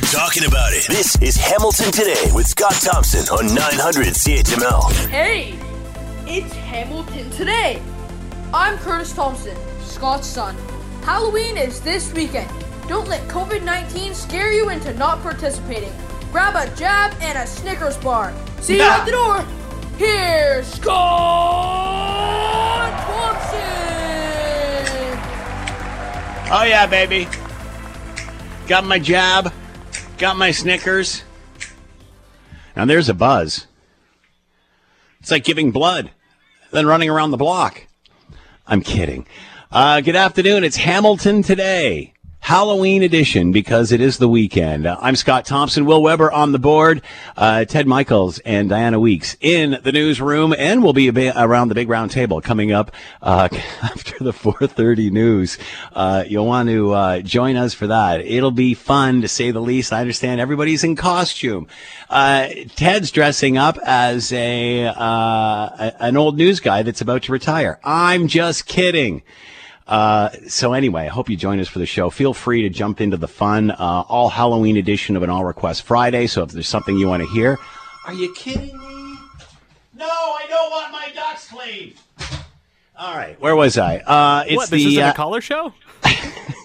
[0.00, 0.86] We're talking about it.
[0.86, 4.90] This is Hamilton Today with Scott Thompson on 900 CHML.
[5.08, 5.58] Hey,
[6.26, 7.82] it's Hamilton Today.
[8.54, 10.56] I'm Curtis Thompson, Scott's son.
[11.02, 12.50] Halloween is this weekend.
[12.88, 15.92] Don't let COVID 19 scare you into not participating.
[16.32, 18.32] Grab a jab and a Snickers bar.
[18.62, 19.44] See you at the door.
[19.98, 20.90] Here's Scott
[23.02, 23.60] Thompson.
[26.50, 27.28] Oh yeah, baby.
[28.66, 29.52] Got my jab.
[30.20, 31.22] Got my Snickers.
[32.76, 33.66] Now there's a buzz.
[35.18, 36.10] It's like giving blood,
[36.72, 37.86] then running around the block.
[38.66, 39.26] I'm kidding.
[39.72, 40.62] Uh, good afternoon.
[40.62, 42.12] It's Hamilton today.
[42.40, 44.86] Halloween edition because it is the weekend.
[44.86, 47.02] Uh, I'm Scott Thompson, Will Weber on the board,
[47.36, 51.88] uh, Ted Michaels and Diana Weeks in the newsroom, and we'll be around the big
[51.88, 53.48] round table coming up uh,
[53.82, 55.58] after the 4:30 news.
[55.92, 58.20] Uh, you'll want to uh, join us for that.
[58.22, 59.92] It'll be fun to say the least.
[59.92, 61.68] I understand everybody's in costume.
[62.08, 67.78] Uh, Ted's dressing up as a, a an old news guy that's about to retire.
[67.84, 69.22] I'm just kidding.
[69.90, 72.10] Uh, so anyway, I hope you join us for the show.
[72.10, 73.74] Feel free to jump into the fun, uh,
[74.08, 76.28] all Halloween edition of an All Request Friday.
[76.28, 77.58] So if there's something you want to hear,
[78.06, 79.18] are you kidding me?
[79.96, 81.94] No, I don't want my ducks cleaned.
[82.96, 83.96] All right, where was I?
[83.98, 85.72] Uh, it's what, this the isn't uh, a caller show?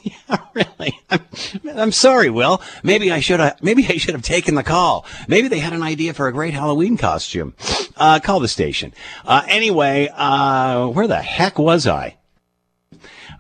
[0.04, 1.00] yeah, really.
[1.10, 1.22] I'm,
[1.66, 2.62] I'm sorry, Will.
[2.84, 3.62] Maybe I should have.
[3.64, 5.06] Maybe I should have taken the call.
[5.28, 7.56] Maybe they had an idea for a great Halloween costume.
[7.98, 8.94] Uh, call the station.
[9.24, 12.18] Uh, anyway, uh, where the heck was I?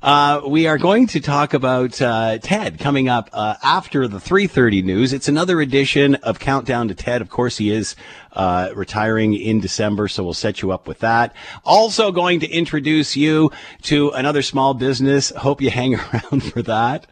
[0.01, 4.83] Uh, we are going to talk about uh, Ted coming up uh, after the 3:30
[4.83, 5.13] news.
[5.13, 7.21] It's another edition of Countdown to Ted.
[7.21, 7.95] Of course, he is
[8.33, 11.33] uh, retiring in December, so we'll set you up with that.
[11.63, 13.51] Also, going to introduce you
[13.83, 15.29] to another small business.
[15.29, 17.07] Hope you hang around for that.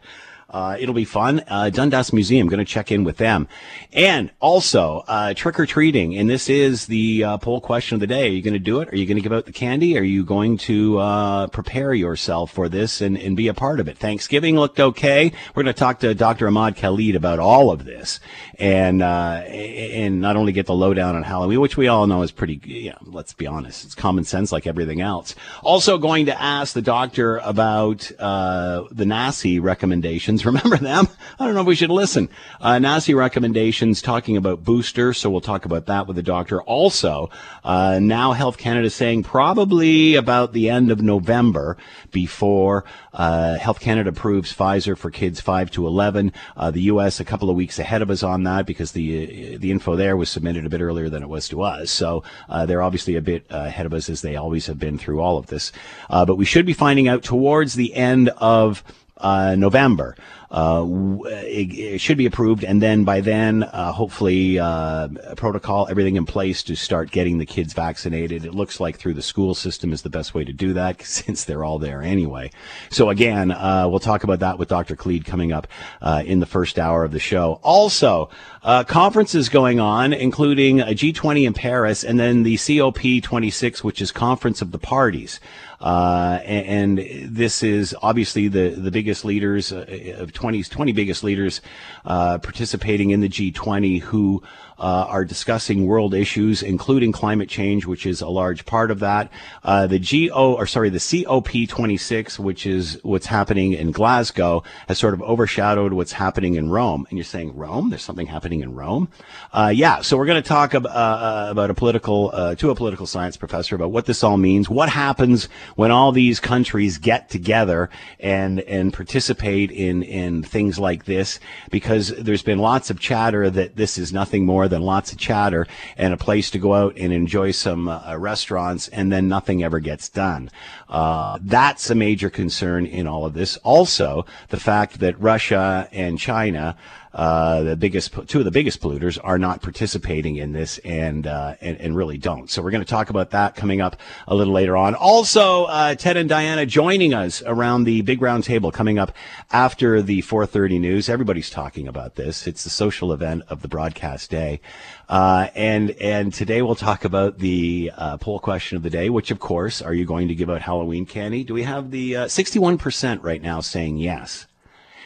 [0.54, 1.42] Uh, it'll be fun.
[1.48, 3.48] Uh, Dundas Museum, going to check in with them.
[3.92, 6.16] And also, uh, trick or treating.
[6.16, 8.28] And this is the uh, poll question of the day.
[8.28, 8.88] Are you going to do it?
[8.92, 9.98] Are you going to give out the candy?
[9.98, 13.88] Are you going to uh, prepare yourself for this and, and be a part of
[13.88, 13.98] it?
[13.98, 15.32] Thanksgiving looked okay.
[15.56, 16.46] We're going to talk to Dr.
[16.46, 18.20] Ahmad Khalid about all of this
[18.56, 22.30] and, uh, and not only get the lowdown on Halloween, which we all know is
[22.30, 25.34] pretty, you know, let's be honest, it's common sense like everything else.
[25.64, 31.08] Also going to ask the doctor about the NACI recommendations Remember them?
[31.38, 32.28] I don't know if we should listen.
[32.60, 36.60] Uh, NACI recommendations talking about booster, so we'll talk about that with the doctor.
[36.62, 37.30] Also,
[37.64, 41.78] uh, now Health Canada saying probably about the end of November
[42.10, 42.84] before
[43.14, 46.32] uh, Health Canada approves Pfizer for kids 5 to 11.
[46.56, 47.20] Uh, the U.S.
[47.20, 50.28] a couple of weeks ahead of us on that because the the info there was
[50.28, 51.90] submitted a bit earlier than it was to us.
[51.90, 55.20] So uh, they're obviously a bit ahead of us as they always have been through
[55.20, 55.72] all of this.
[56.10, 58.82] Uh, but we should be finding out towards the end of
[59.24, 60.14] uh, November.
[60.50, 60.86] Uh,
[61.24, 66.24] it, it, should be approved, and then by then, uh, hopefully, uh, protocol, everything in
[66.24, 68.44] place to start getting the kids vaccinated.
[68.44, 71.44] It looks like through the school system is the best way to do that since
[71.44, 72.52] they're all there anyway.
[72.90, 74.94] So again, uh, we'll talk about that with Dr.
[74.94, 75.66] Khalid coming up
[76.00, 77.58] uh, in the first hour of the show.
[77.64, 78.30] Also,
[78.62, 84.62] conferences going on, including a G20 in Paris, and then the COP26, which is Conference
[84.62, 85.40] of the Parties.
[85.84, 89.84] Uh, and, and, this is obviously the, the biggest leaders uh,
[90.16, 91.60] of 20, 20 biggest leaders
[92.06, 94.42] uh, participating in the G20 who
[94.78, 99.30] uh, are discussing world issues, including climate change, which is a large part of that.
[99.62, 105.14] Uh, the GO, or sorry, the COP26, which is what's happening in Glasgow, has sort
[105.14, 107.06] of overshadowed what's happening in Rome.
[107.08, 107.90] And you're saying Rome?
[107.90, 109.08] There's something happening in Rome?
[109.52, 110.00] Uh, yeah.
[110.00, 113.36] So we're going to talk ab- uh, about a political, uh, to a political science
[113.36, 117.90] professor about what this all means, what happens when all these countries get together
[118.20, 121.40] and and participate in in things like this,
[121.70, 125.66] because there's been lots of chatter that this is nothing more than lots of chatter
[125.96, 129.80] and a place to go out and enjoy some uh, restaurants, and then nothing ever
[129.80, 130.50] gets done.
[130.88, 133.56] Uh, that's a major concern in all of this.
[133.58, 136.76] Also, the fact that Russia and China
[137.14, 141.54] uh, the biggest, two of the biggest polluters are not participating in this and, uh,
[141.60, 142.50] and, and, really don't.
[142.50, 143.94] So we're going to talk about that coming up
[144.26, 144.96] a little later on.
[144.96, 149.12] Also, uh, Ted and Diana joining us around the big round table coming up
[149.52, 151.08] after the 4:30 news.
[151.08, 152.48] Everybody's talking about this.
[152.48, 154.60] It's the social event of the broadcast day.
[155.08, 159.30] Uh, and and today we'll talk about the uh, poll question of the day, which
[159.30, 161.44] of course, are you going to give out Halloween candy?
[161.44, 164.46] Do we have the uh, 61% right now saying yes?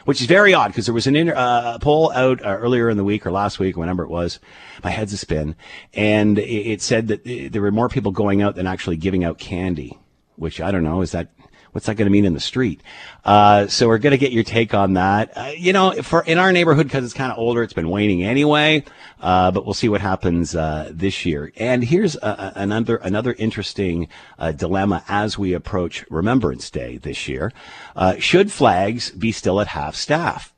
[0.09, 2.97] Which is very odd because there was an inter, uh, poll out uh, earlier in
[2.97, 4.41] the week or last week, whenever it was.
[4.83, 5.55] My head's a spin,
[5.93, 9.37] and it, it said that there were more people going out than actually giving out
[9.37, 9.99] candy.
[10.37, 11.03] Which I don't know.
[11.03, 11.29] Is that
[11.73, 12.83] what's that going to mean in the street?
[13.25, 15.33] Uh, so we're going to get your take on that.
[15.37, 18.25] Uh, you know, for in our neighborhood because it's kind of older, it's been waning
[18.25, 18.85] anyway.
[19.21, 21.53] Uh, but we'll see what happens uh, this year.
[21.57, 27.53] And here's a, another another interesting uh, dilemma as we approach Remembrance Day this year.
[27.97, 30.55] Uh, should flags be still at half staff?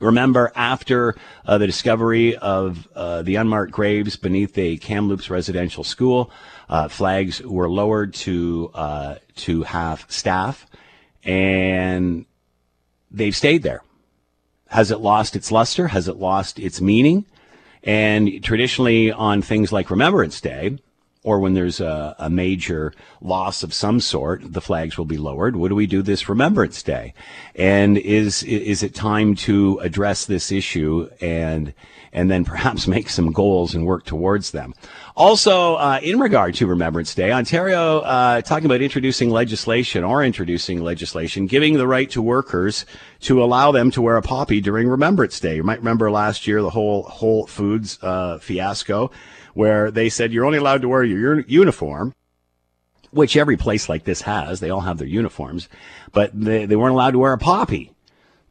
[0.00, 1.14] Remember, after
[1.46, 6.30] uh, the discovery of uh, the unmarked graves beneath a Kamloops residential school,
[6.70, 10.66] uh, flags were lowered to uh, to half staff,
[11.22, 12.24] and
[13.10, 13.82] they've stayed there.
[14.68, 15.88] Has it lost its luster?
[15.88, 17.26] Has it lost its meaning?
[17.82, 20.78] And traditionally, on things like Remembrance Day,
[21.22, 25.54] or when there's a, a, major loss of some sort, the flags will be lowered.
[25.54, 27.12] What do we do this Remembrance Day?
[27.54, 31.74] And is is it time to address this issue and
[32.12, 34.72] and then perhaps make some goals and work towards them?
[35.14, 40.82] Also, uh, in regard to Remembrance Day, Ontario uh, talking about introducing legislation or introducing
[40.82, 42.86] legislation giving the right to workers
[43.20, 45.56] to allow them to wear a poppy during Remembrance Day.
[45.56, 49.10] You might remember last year the whole Whole Foods uh, fiasco
[49.54, 52.14] where they said you're only allowed to wear your uniform,
[53.10, 54.60] which every place like this has.
[54.60, 55.68] They all have their uniforms,
[56.12, 57.92] but they, they weren't allowed to wear a poppy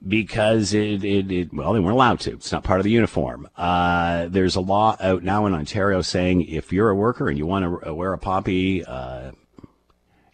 [0.08, 2.32] because it, it, it, well they weren't allowed to.
[2.32, 3.50] It's not part of the uniform.
[3.58, 7.46] Uh, there's a law out now in ontario saying if you're a worker and you
[7.46, 9.32] want to wear a poppy uh,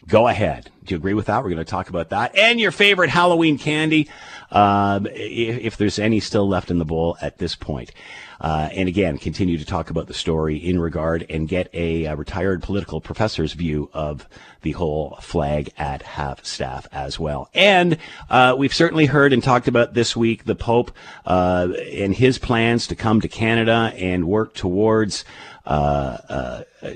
[0.07, 0.69] go ahead.
[0.83, 1.43] Do you agree with that?
[1.43, 2.37] We're going to talk about that.
[2.37, 4.09] And your favorite halloween candy
[4.51, 7.91] uh, if, if, there's any still left in the bowl at this point
[8.39, 12.15] uh, and again, continue to talk about the story in regard and get a, a,
[12.15, 14.27] retired political professor's view of
[14.61, 17.49] the whole flag at half staff as well.
[17.53, 17.97] And
[18.29, 20.91] uh, we've certainly heard and talked about this week the Pope
[21.25, 25.54] uh, and his plans to come to Canada and work towards uh, uh,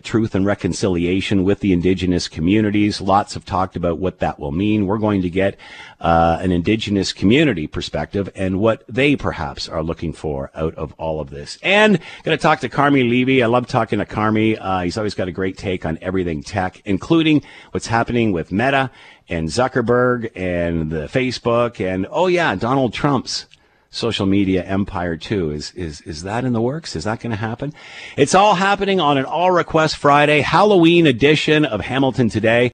[0.04, 3.02] truth and reconciliation with the indigenous communities.
[3.02, 4.86] Lots have talked about what that will mean.
[4.88, 5.58] We're going to get
[6.00, 11.20] uh, an indigenous community perspective and what they perhaps are looking for out of all
[11.20, 11.58] of this.
[11.62, 13.44] And going to talk to Carmi Levy.
[13.44, 14.58] I love talking to Carmi.
[14.60, 17.42] Uh, he's always got a great take on everything tech, including
[17.72, 18.92] what's happening with Meta
[19.28, 23.46] and Zuckerberg and the Facebook and oh yeah, Donald Trump's
[23.92, 25.52] social media empire too.
[25.52, 26.96] Is is is that in the works?
[26.96, 27.74] Is that going to happen?
[28.18, 32.72] It's all happening on an all request Friday, Halloween edition of Hamilton Today.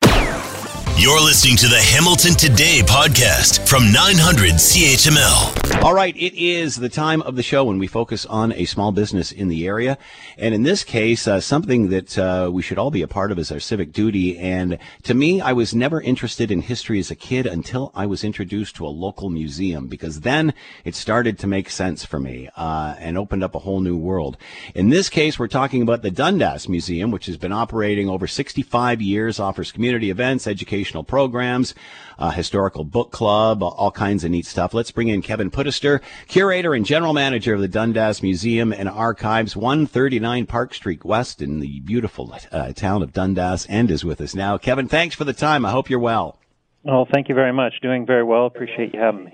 [0.98, 5.84] You're listening to the Hamilton Today podcast from 900 CHML.
[5.84, 8.94] All right, it is the time of the show when we focus on a small
[8.94, 9.98] business in the area.
[10.38, 13.38] And in this case, uh, something that uh, we should all be a part of
[13.38, 14.38] is our civic duty.
[14.38, 18.24] And to me, I was never interested in history as a kid until I was
[18.24, 20.54] introduced to a local museum because then
[20.86, 24.38] it started to make sense for me uh, and opened up a whole new world.
[24.74, 29.02] In this case, we're talking about the Dundas Museum, which has been operating over 65
[29.02, 31.74] years, offers community events, education educational programs,
[32.20, 34.74] uh, historical book club, all kinds of neat stuff.
[34.74, 39.56] Let's bring in Kevin Puttester, curator and general manager of the Dundas Museum and Archives,
[39.56, 44.36] 139 Park Street West in the beautiful uh, town of Dundas, and is with us
[44.36, 44.60] now.
[44.60, 45.66] Kevin, thanks for the time.
[45.66, 46.38] I hope you're well.
[46.84, 47.74] Well, thank you very much.
[47.82, 48.46] Doing very well.
[48.46, 49.32] Appreciate you having me.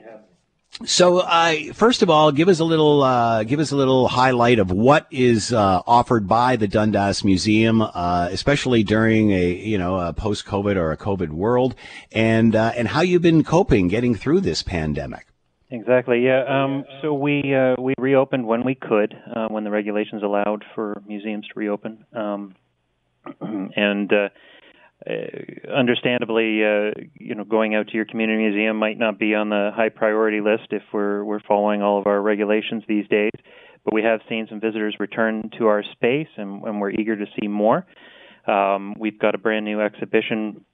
[0.86, 4.58] So, uh, first of all, give us a little uh, give us a little highlight
[4.58, 10.00] of what is uh, offered by the Dundas Museum, uh, especially during a you know
[10.00, 11.76] a post COVID or a COVID world,
[12.14, 15.28] and uh, and how you've been coping getting through this pandemic.
[15.70, 16.24] Exactly.
[16.24, 16.44] Yeah.
[16.48, 19.14] Um, so we uh, we reopened when we could,
[19.50, 22.56] when the regulations allowed for museums to reopen, um,
[23.42, 24.12] and
[25.10, 29.50] uh, understandably, uh, you know, going out to your community museum might not be on
[29.50, 33.32] the high priority list if we're we're following all of our regulations these days.
[33.84, 37.26] But we have seen some visitors return to our space, and, and we're eager to
[37.40, 37.88] see more.
[38.46, 40.66] Um, we've got a brand new exhibition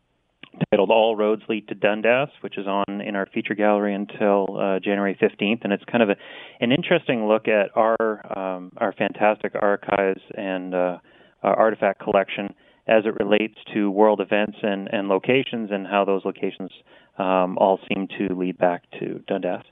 [0.71, 4.79] titled "All Roads Lead to Dundas," which is on in our feature gallery until uh,
[4.79, 6.15] January 15th, and it's kind of a,
[6.59, 10.97] an interesting look at our um, our fantastic archives and uh,
[11.43, 12.53] artifact collection
[12.87, 16.71] as it relates to world events and, and locations and how those locations
[17.17, 19.63] um, all seem to lead back to Dundas.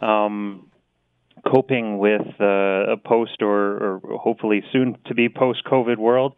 [0.00, 0.70] Um,
[1.50, 6.34] coping with uh, a post or, or, hopefully soon to be post COVID world,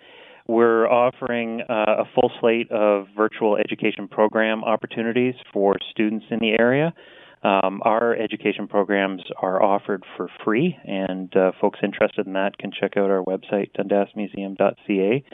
[0.47, 6.57] we're offering uh, a full slate of virtual education program opportunities for students in the
[6.59, 6.95] area.
[7.43, 12.73] Um, our education programs are offered for free, and uh, folks interested in that can
[12.73, 15.25] check out our website, dundasmuseum.ca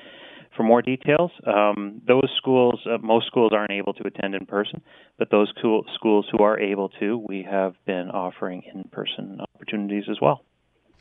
[0.56, 1.30] for more details.
[1.46, 4.82] Um, those schools, uh, most schools aren't able to attend in person,
[5.18, 5.52] but those
[5.94, 10.44] schools who are able to, we have been offering in person opportunities as well.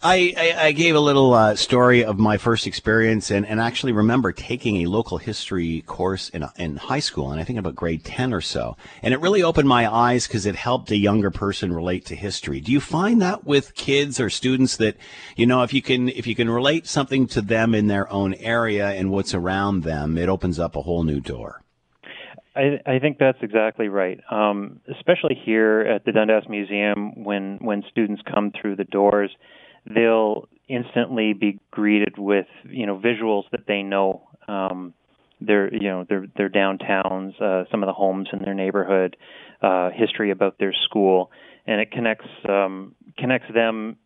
[0.05, 3.93] I, I, I, gave a little uh, story of my first experience and, and actually
[3.93, 8.03] remember taking a local history course in, in high school, and I think about grade
[8.03, 8.75] 10 or so.
[9.01, 12.60] And it really opened my eyes because it helped a younger person relate to history.
[12.60, 14.98] Do you find that with kids or students that,
[15.38, 18.33] you know, if you can, if you can relate something to them in their own
[18.33, 21.62] area and what's around them, it opens up a whole new door?
[22.57, 24.19] I, I think that's exactly right.
[24.29, 29.31] Um, especially here at the Dundas Museum, when when students come through the doors,
[29.85, 34.27] they'll instantly be greeted with you know visuals that they know.
[34.47, 34.93] Um,
[35.45, 39.17] their you know their their downtowns, uh, some of the homes in their neighborhood,
[39.61, 41.31] uh, history about their school,
[41.67, 43.97] and it connects um, connects them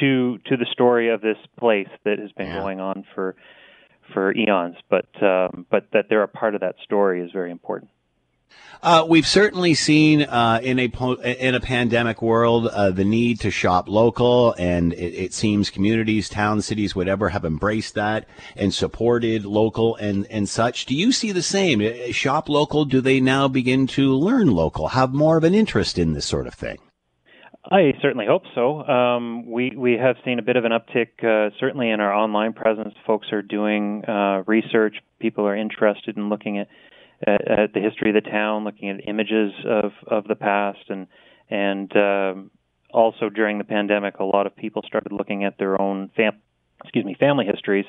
[0.00, 2.58] to to the story of this place that has been yeah.
[2.58, 3.36] going on for
[4.12, 4.76] for eons.
[4.90, 7.90] But um, but that they're a part of that story is very important.
[8.82, 10.86] Uh, we've certainly seen uh, in a
[11.22, 16.28] in a pandemic world uh, the need to shop local, and it, it, seems communities,
[16.28, 20.86] towns, cities, whatever, have embraced that and supported local and and such.
[20.86, 21.80] Do you see the same?
[21.80, 22.84] Uh, shop local?
[22.84, 24.88] Do they now begin to learn local?
[24.88, 26.78] Have more of an interest in this sort of thing?
[27.70, 28.82] I certainly hope so.
[28.82, 32.52] Um, we we have seen a bit of an uptick, uh, certainly in our online
[32.52, 32.94] presence.
[33.06, 34.96] Folks are doing uh, research.
[35.20, 36.66] People are interested in looking at
[37.26, 41.06] at, at the history of the town, looking at images of of the past, and
[41.50, 42.50] and um,
[42.92, 46.40] also during the pandemic, a lot of people started looking at their own fam-
[46.82, 47.86] excuse me family histories,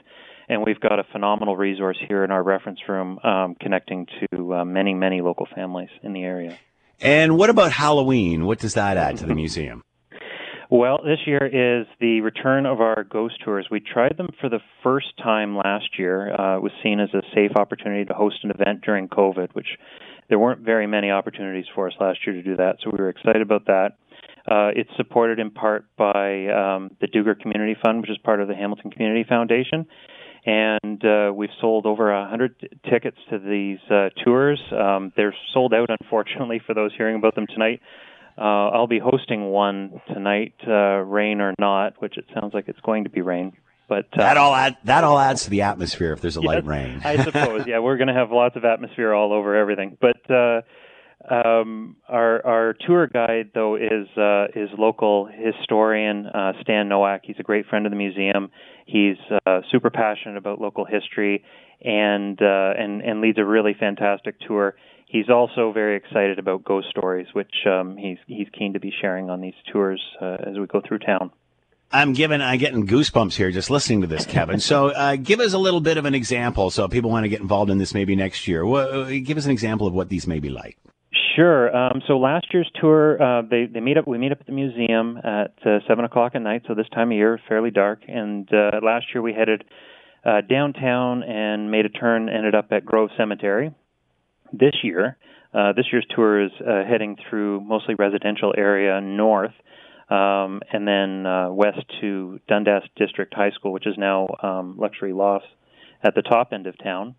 [0.49, 4.65] and we've got a phenomenal resource here in our reference room um, connecting to uh,
[4.65, 6.57] many many local families in the area.
[7.01, 8.45] And what about Halloween?
[8.45, 9.83] What does that add to the museum?
[10.74, 13.68] Well, this year is the return of our ghost tours.
[13.70, 16.34] We tried them for the first time last year.
[16.34, 19.68] Uh, it was seen as a safe opportunity to host an event during COVID, which
[20.30, 23.10] there weren't very many opportunities for us last year to do that, so we were
[23.10, 23.89] excited about that.
[24.50, 28.48] Uh, it's supported in part by um, the Duger Community Fund, which is part of
[28.48, 29.86] the Hamilton Community Foundation.
[30.44, 34.60] And uh, we've sold over a 100 tickets to these uh, tours.
[34.72, 37.80] Um, they're sold out, unfortunately, for those hearing about them tonight.
[38.37, 42.79] Uh, I'll be hosting one tonight, uh, rain or not, which it sounds like it's
[42.79, 43.53] going to be rain.
[43.87, 46.47] But uh, that all add, that all adds to the atmosphere if there's a yes,
[46.47, 47.01] light rain.
[47.03, 49.97] I suppose, yeah, we're going to have lots of atmosphere all over everything.
[49.99, 50.61] But uh,
[51.29, 57.21] um, our our tour guide though is uh, is local historian uh, Stan Nowak.
[57.23, 58.51] He's a great friend of the museum.
[58.85, 61.43] He's uh, super passionate about local history
[61.81, 64.75] and uh, and and leads a really fantastic tour
[65.13, 69.29] he's also very excited about ghost stories, which um, he's he's keen to be sharing
[69.29, 71.32] on these tours uh, as we go through town.
[71.91, 74.60] I'm giving, I'm getting goosebumps here just listening to this, Kevin.
[74.60, 77.39] So, uh, give us a little bit of an example, so people want to get
[77.39, 78.65] involved in this maybe next year.
[78.65, 80.79] What, give us an example of what these may be like.
[81.36, 81.75] Sure.
[81.75, 84.08] Um, so last year's tour, uh, they they meet up.
[84.08, 86.63] We meet up at the museum at uh, seven o'clock at night.
[86.67, 88.01] So this time of year, fairly dark.
[88.08, 89.63] And uh, last year we headed
[90.25, 92.29] uh, downtown and made a turn.
[92.29, 93.72] Ended up at Grove Cemetery,
[94.53, 95.17] this year.
[95.53, 99.53] Uh, this year's tour is uh, heading through mostly residential area north,
[100.10, 105.13] um, and then uh, west to Dundas District High School, which is now um, luxury
[105.13, 105.48] lofts
[106.03, 107.15] at the top end of town.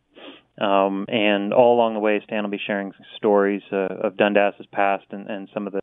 [0.61, 5.05] Um, and all along the way, Stan will be sharing stories uh, of Dundas's past
[5.11, 5.81] and, and some of the,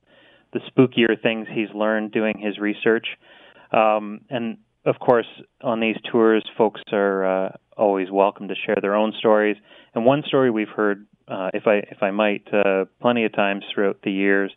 [0.53, 3.07] the spookier things he's learned doing his research.
[3.71, 5.27] Um, and of course,
[5.61, 9.57] on these tours, folks are uh, always welcome to share their own stories.
[9.93, 13.63] And one story we've heard uh, if I if I might, uh, plenty of times
[13.73, 14.51] throughout the years,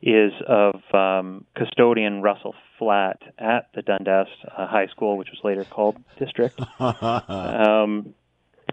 [0.00, 5.64] is of um, custodian Russell Flat at the Dundas uh, High School, which was later
[5.64, 6.58] called District.
[6.78, 8.14] um,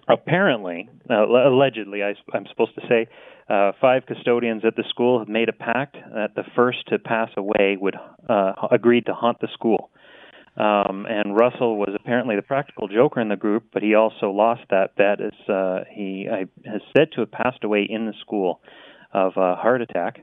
[0.07, 3.07] apparently, uh, allegedly, I, am supposed to say,
[3.49, 7.29] uh, five custodians at the school have made a pact that the first to pass
[7.35, 7.95] away would
[8.29, 9.89] uh, agreed to haunt the school.
[10.57, 14.61] Um, and Russell was apparently the practical joker in the group, but he also lost
[14.69, 18.59] that bet as uh, he I, has said to have passed away in the school
[19.13, 20.21] of a heart attack.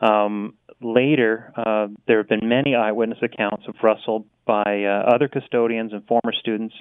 [0.00, 5.92] Um, later, uh, there have been many eyewitness accounts of Russell by uh, other custodians
[5.92, 6.74] and former students.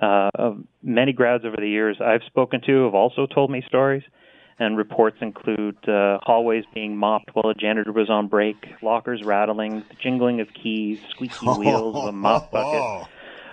[0.00, 4.02] Uh, of many grads over the years I've spoken to have also told me stories
[4.58, 9.84] and reports include uh, hallways being mopped while a janitor was on break, lockers rattling,
[9.88, 13.08] the jingling of keys, squeaky wheels of a mop bucket,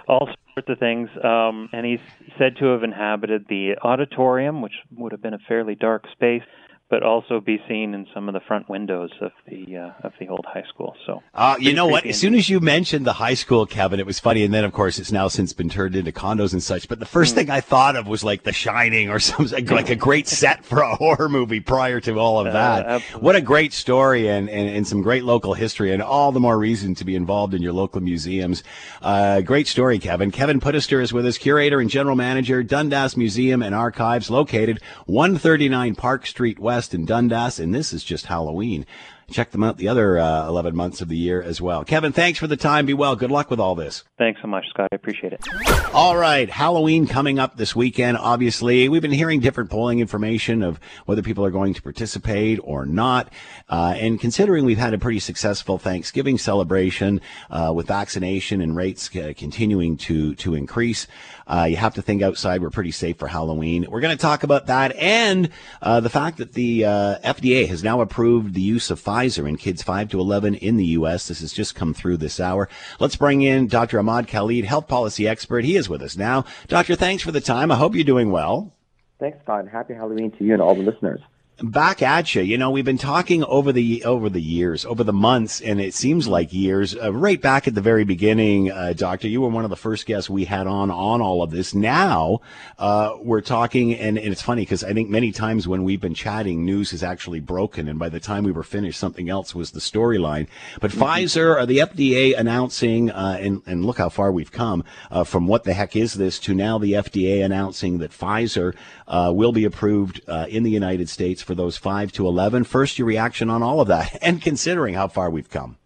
[0.08, 1.10] all sorts of things.
[1.24, 2.00] Um, and he's
[2.38, 6.44] said to have inhabited the auditorium, which would have been a fairly dark space,
[6.90, 10.28] but also be seen in some of the front windows of the uh, of the
[10.28, 10.96] old high school.
[11.06, 12.06] So, uh, you know what?
[12.06, 14.74] As soon as you mentioned the high school, Kevin, it was funny, and then of
[14.74, 16.88] course it's now since been turned into condos and such.
[16.88, 17.36] But the first mm.
[17.36, 20.82] thing I thought of was like The Shining or something like a great set for
[20.82, 21.60] a horror movie.
[21.60, 25.04] Prior to all of uh, that, uh, what a great story and, and and some
[25.04, 28.64] great local history, and all the more reason to be involved in your local museums.
[29.02, 30.32] Uh, great story, Kevin.
[30.32, 35.94] Kevin Puttester is with us, curator and general manager, Dundas Museum and Archives, located 139
[35.94, 38.86] Park Street West in Dundas, and this is just Halloween.
[39.30, 41.84] Check them out the other uh, 11 months of the year as well.
[41.84, 42.86] Kevin, thanks for the time.
[42.86, 43.16] Be well.
[43.16, 44.04] Good luck with all this.
[44.18, 44.90] Thanks so much, Scott.
[44.92, 45.48] I appreciate it.
[45.94, 46.50] All right.
[46.50, 48.90] Halloween coming up this weekend, obviously.
[48.90, 53.32] We've been hearing different polling information of whether people are going to participate or not.
[53.70, 59.16] Uh, and considering we've had a pretty successful Thanksgiving celebration uh, with vaccination and rates
[59.16, 61.08] uh, continuing to, to increase,
[61.48, 62.62] uh, you have to think outside.
[62.62, 63.86] We're pretty safe for Halloween.
[63.90, 65.50] We're going to talk about that and
[65.82, 69.84] uh, the fact that the FDA has now approved the use of Pfizer in kids
[69.84, 71.28] 5 to 11 in the U.S.
[71.28, 72.70] This has just come through this hour.
[73.00, 74.00] Let's bring in Dr.
[74.00, 75.66] Ahmad Khalid, health policy expert.
[75.66, 76.46] He is with us now.
[76.68, 77.72] Doctor, thanks for the time.
[77.72, 78.72] I hope you're doing well.
[79.20, 79.68] Thanks, Scott.
[79.68, 81.20] Happy Halloween to you and all the listeners
[81.62, 82.42] back at you.
[82.42, 85.94] You know, we've been talking over the over the years, over the months, and it
[85.94, 86.96] seems like years.
[86.96, 90.06] Uh, right back at the very beginning, uh, Doctor, you were one of the first
[90.06, 91.74] guests we had on on all of this.
[91.74, 92.42] Now
[92.78, 96.14] uh, we're talking, and, and it's funny because I think many times when we've been
[96.14, 99.72] chatting, news is actually broken, and by the time we were finished, something else was
[99.72, 100.48] the storyline.
[100.80, 101.04] But mm-hmm.
[101.04, 105.48] Pfizer or the FDA announcing, uh, and and look how far we've come uh, from
[105.48, 108.76] what the heck is this to now the FDA announcing that Pfizer
[109.10, 112.64] uh, will be approved in the United States for those 5 to 11.
[112.64, 115.78] First, your reaction on all of that and considering how far we've come.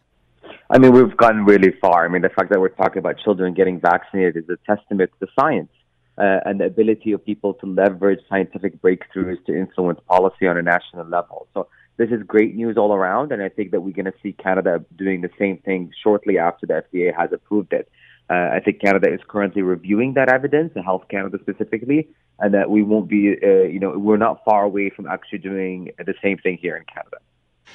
[0.70, 2.06] I mean, we've gone really far.
[2.06, 5.28] I mean, the fact that we're talking about children getting vaccinated is a testament to
[5.40, 5.70] science
[6.18, 10.62] uh, and the ability of people to leverage scientific breakthroughs to influence policy on a
[10.62, 11.48] national level.
[11.54, 14.34] So this is great news all around, and I think that we're going to see
[14.34, 17.90] Canada doing the same thing shortly after the FDA has approved it.
[18.30, 22.08] Uh, I think Canada is currently reviewing that evidence, Health Canada specifically,
[22.40, 25.92] and that we won't be, uh, you know, we're not far away from actually doing
[25.98, 27.18] the same thing here in Canada.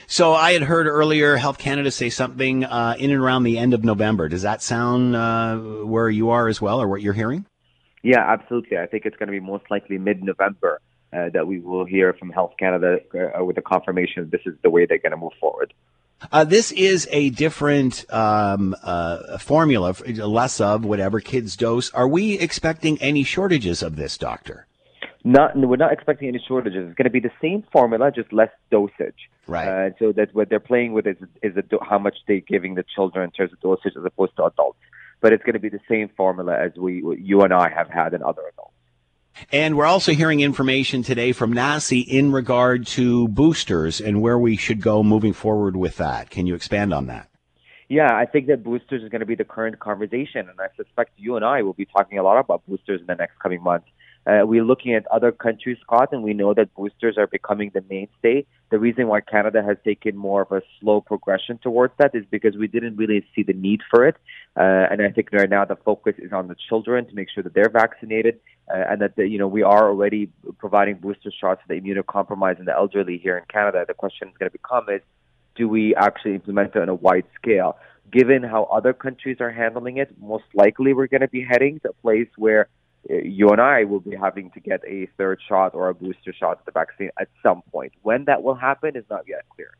[0.07, 3.75] So I had heard earlier Health Canada say something uh, in and around the end
[3.75, 4.29] of November.
[4.29, 7.45] Does that sound uh, where you are as well, or what you're hearing?
[8.03, 8.79] Yeah, absolutely.
[8.79, 10.81] I think it's going to be most likely mid-November
[11.13, 14.71] uh, that we will hear from Health Canada uh, with the confirmation this is the
[14.71, 15.75] way they're going to move forward.
[16.33, 21.93] Uh, this is a different um, uh, formula, less of whatever kids dose.
[21.95, 24.67] Are we expecting any shortages of this, doctor?
[25.25, 26.89] Not, we're not expecting any shortages.
[26.89, 29.29] It's going to be the same formula, just less dosage.
[29.47, 29.69] Right.
[29.69, 32.85] Uh, so that what they're playing with is is do- how much they're giving the
[32.95, 34.79] children in terms of dosage as opposed to adults.
[35.21, 38.15] But it's going to be the same formula as we, you and I have had
[38.15, 38.75] in other adults.
[39.53, 44.57] And we're also hearing information today from NACI in regard to boosters and where we
[44.57, 46.31] should go moving forward with that.
[46.31, 47.29] Can you expand on that?
[47.89, 51.13] Yeah, I think that boosters is going to be the current conversation, and I suspect
[51.17, 53.89] you and I will be talking a lot about boosters in the next coming months.
[54.29, 57.83] Uh, we're looking at other countries, Scott, and we know that boosters are becoming the
[57.89, 58.45] mainstay.
[58.71, 62.55] The reason why Canada has taken more of a slow progression towards that is because
[62.55, 64.17] we didn't really see the need for it.
[64.55, 67.43] Uh, and I think right now the focus is on the children to make sure
[67.43, 68.39] that they're vaccinated
[68.71, 72.59] uh, and that, the, you know, we are already providing booster shots for the immunocompromised
[72.59, 73.87] and the elderly here in Canada.
[73.89, 75.01] The question is going to become is,
[75.57, 77.79] do we actually implement it on a wide scale?
[78.13, 81.91] Given how other countries are handling it, most likely we're going to be heading to
[81.91, 82.69] a place where
[83.09, 86.59] you and I will be having to get a third shot or a booster shot
[86.59, 87.93] of the vaccine at some point.
[88.03, 89.71] When that will happen is not yet clear.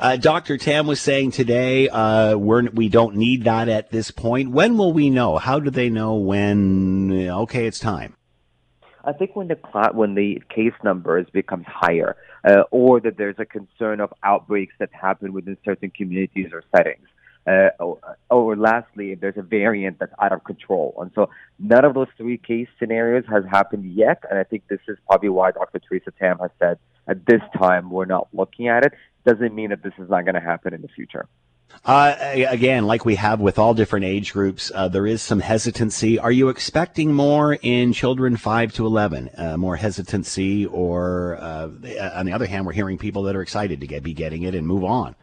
[0.00, 0.56] Uh, Dr.
[0.56, 4.50] Tam was saying today uh, we're, we don't need that at this point.
[4.50, 5.36] When will we know?
[5.36, 7.28] How do they know when?
[7.28, 8.16] Okay, it's time.
[9.04, 9.58] I think when the
[9.92, 14.90] when the case numbers becomes higher, uh, or that there's a concern of outbreaks that
[14.92, 17.08] happen within certain communities or settings,
[17.46, 17.98] uh, or,
[18.30, 20.94] or, lastly, if there's a variant that's out of control.
[21.00, 21.28] And so
[21.58, 24.22] none of those three case scenarios has happened yet.
[24.30, 25.80] And I think this is probably why Dr.
[25.80, 26.78] Theresa Tam has said
[27.08, 28.92] at this time we're not looking at it.
[29.26, 31.26] Doesn't mean that this is not going to happen in the future.
[31.84, 32.14] Uh,
[32.48, 36.18] again, like we have with all different age groups, uh, there is some hesitancy.
[36.18, 39.30] Are you expecting more in children 5 to 11?
[39.36, 41.68] Uh, more hesitancy, or uh,
[42.14, 44.54] on the other hand, we're hearing people that are excited to get, be getting it
[44.54, 45.16] and move on?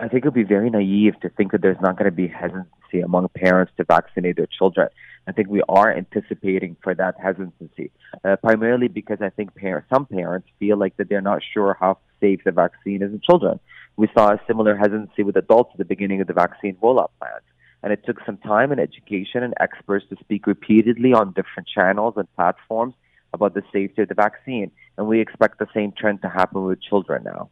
[0.00, 2.26] I think it would be very naive to think that there's not going to be
[2.26, 4.88] hesitancy among parents to vaccinate their children.
[5.28, 7.90] I think we are anticipating for that hesitancy,
[8.24, 11.98] uh, primarily because I think parents, some parents feel like that they're not sure how
[12.18, 13.60] safe the vaccine is in children.
[13.96, 17.44] We saw a similar hesitancy with adults at the beginning of the vaccine rollout plans.
[17.82, 22.14] And it took some time and education and experts to speak repeatedly on different channels
[22.16, 22.94] and platforms
[23.34, 24.70] about the safety of the vaccine.
[24.96, 27.50] and we expect the same trend to happen with children now.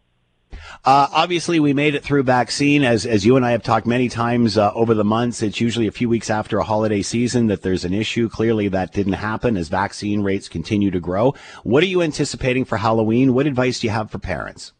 [0.84, 4.08] Uh, obviously, we made it through vaccine, as as you and I have talked many
[4.08, 5.42] times uh, over the months.
[5.42, 8.28] It's usually a few weeks after a holiday season that there's an issue.
[8.28, 11.34] Clearly, that didn't happen as vaccine rates continue to grow.
[11.64, 13.34] What are you anticipating for Halloween?
[13.34, 14.72] What advice do you have for parents?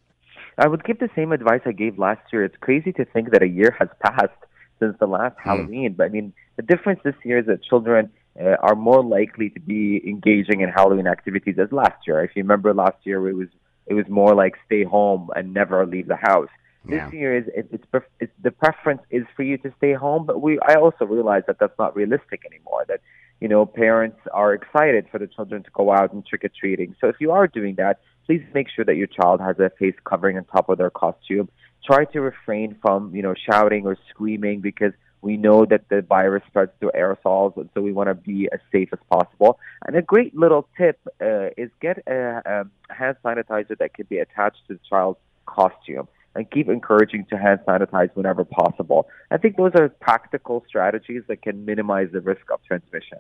[0.58, 2.44] I would give the same advice I gave last year.
[2.44, 4.32] It's crazy to think that a year has passed
[4.80, 5.44] since the last mm.
[5.44, 9.50] Halloween, but I mean, the difference this year is that children uh, are more likely
[9.50, 12.22] to be engaging in Halloween activities as last year.
[12.24, 13.48] If you remember last year, it was
[13.88, 16.48] it was more like stay home and never leave the house.
[16.88, 17.04] Yeah.
[17.06, 20.40] This year is it, it's, it's the preference is for you to stay home, but
[20.40, 22.84] we I also realize that that's not realistic anymore.
[22.88, 23.00] That
[23.40, 26.94] you know parents are excited for the children to go out and trick or treating.
[27.00, 29.96] So if you are doing that, please make sure that your child has a face
[30.04, 31.48] covering on top of their costume.
[31.84, 36.42] Try to refrain from you know shouting or screaming because we know that the virus
[36.46, 39.58] spreads through aerosols, and so we want to be as safe as possible.
[39.86, 44.18] And a great little tip uh, is get a, a hand sanitizer that can be
[44.18, 49.08] attached to the child's costume and keep encouraging to hand sanitize whenever possible.
[49.30, 53.18] I think those are practical strategies that can minimize the risk of transmission.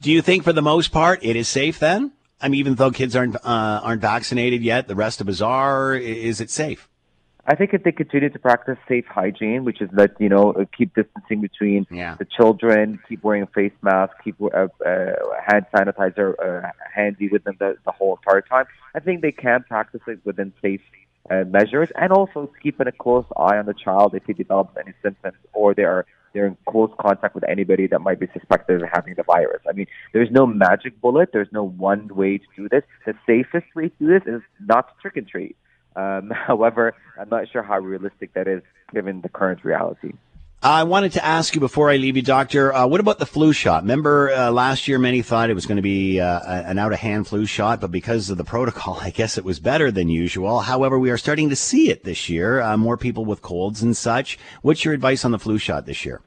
[0.00, 2.12] Do you think, for the most part, it is safe then?
[2.40, 5.94] I mean, even though kids aren't uh, aren't vaccinated yet, the rest of us are.
[5.94, 6.88] Is it safe?
[7.48, 10.94] I think if they continue to practice safe hygiene, which is that you know keep
[10.94, 12.16] distancing between yeah.
[12.18, 14.68] the children, keep wearing a face masks, keep uh, uh,
[15.46, 19.62] hand sanitizer uh, handy with them the, the whole entire time, I think they can
[19.62, 20.80] practice it within safe
[21.30, 24.92] uh, measures, and also keeping a close eye on the child if he develops any
[25.02, 28.88] symptoms or they are they're in close contact with anybody that might be suspected of
[28.92, 29.62] having the virus.
[29.66, 31.30] I mean, there's no magic bullet.
[31.32, 32.82] There's no one way to do this.
[33.06, 35.56] The safest way to do this is not to trick and treat.
[35.96, 40.12] Um, however, I'm not sure how realistic that is given the current reality.
[40.62, 43.52] I wanted to ask you before I leave you, Doctor, uh, what about the flu
[43.52, 43.82] shot?
[43.82, 46.98] Remember uh, last year, many thought it was going to be uh, an out of
[46.98, 50.60] hand flu shot, but because of the protocol, I guess it was better than usual.
[50.60, 53.96] However, we are starting to see it this year, uh, more people with colds and
[53.96, 54.38] such.
[54.62, 56.22] What's your advice on the flu shot this year?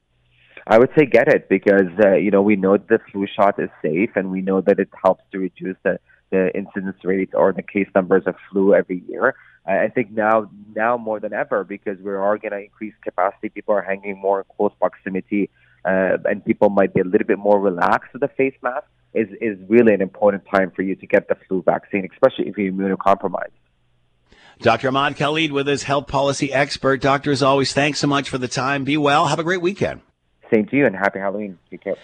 [0.68, 3.70] I would say get it because, uh, you know, we know the flu shot is
[3.82, 7.64] safe and we know that it helps to reduce the, the incidence rates or the
[7.64, 9.36] case numbers of flu every year.
[9.70, 13.50] I think now now more than ever because we are going to increase capacity.
[13.50, 15.50] People are hanging more in close proximity,
[15.86, 18.88] uh, and people might be a little bit more relaxed with the face mask.
[19.14, 22.58] Is is really an important time for you to get the flu vaccine, especially if
[22.58, 23.52] you're immunocompromised.
[24.62, 24.90] Dr.
[24.90, 27.02] Ahmad Khalid with his health policy expert.
[27.02, 28.84] Doctor, as always, thanks so much for the time.
[28.84, 29.28] Be well.
[29.28, 30.02] Have a great weekend.
[30.54, 31.58] Same to you, and happy Halloween.
[31.70, 31.96] Take care.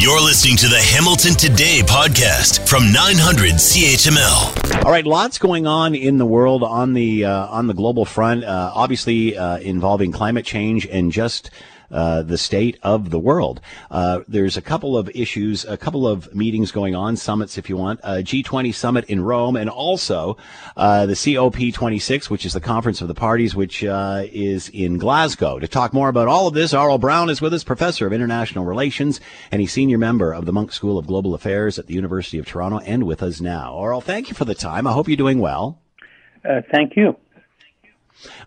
[0.00, 4.82] You're listening to the Hamilton Today podcast from 900 CHML.
[4.82, 8.42] All right, lots going on in the world on the uh, on the global front.
[8.42, 11.50] Uh, obviously, uh, involving climate change and just
[11.90, 13.60] uh, the state of the world.
[13.90, 17.76] Uh, there's a couple of issues, a couple of meetings going on, summits if you
[17.76, 20.36] want, a G20 summit in Rome, and also
[20.76, 25.58] uh, the COP26, which is the Conference of the Parties, which uh, is in Glasgow.
[25.58, 28.64] To talk more about all of this, Aurel Braun is with us, Professor of International
[28.64, 32.38] Relations, and he's Senior Member of the Munk School of Global Affairs at the University
[32.38, 33.74] of Toronto, and with us now.
[33.74, 34.86] Aurel, thank you for the time.
[34.86, 35.80] I hope you're doing well.
[36.44, 37.16] Uh, thank you.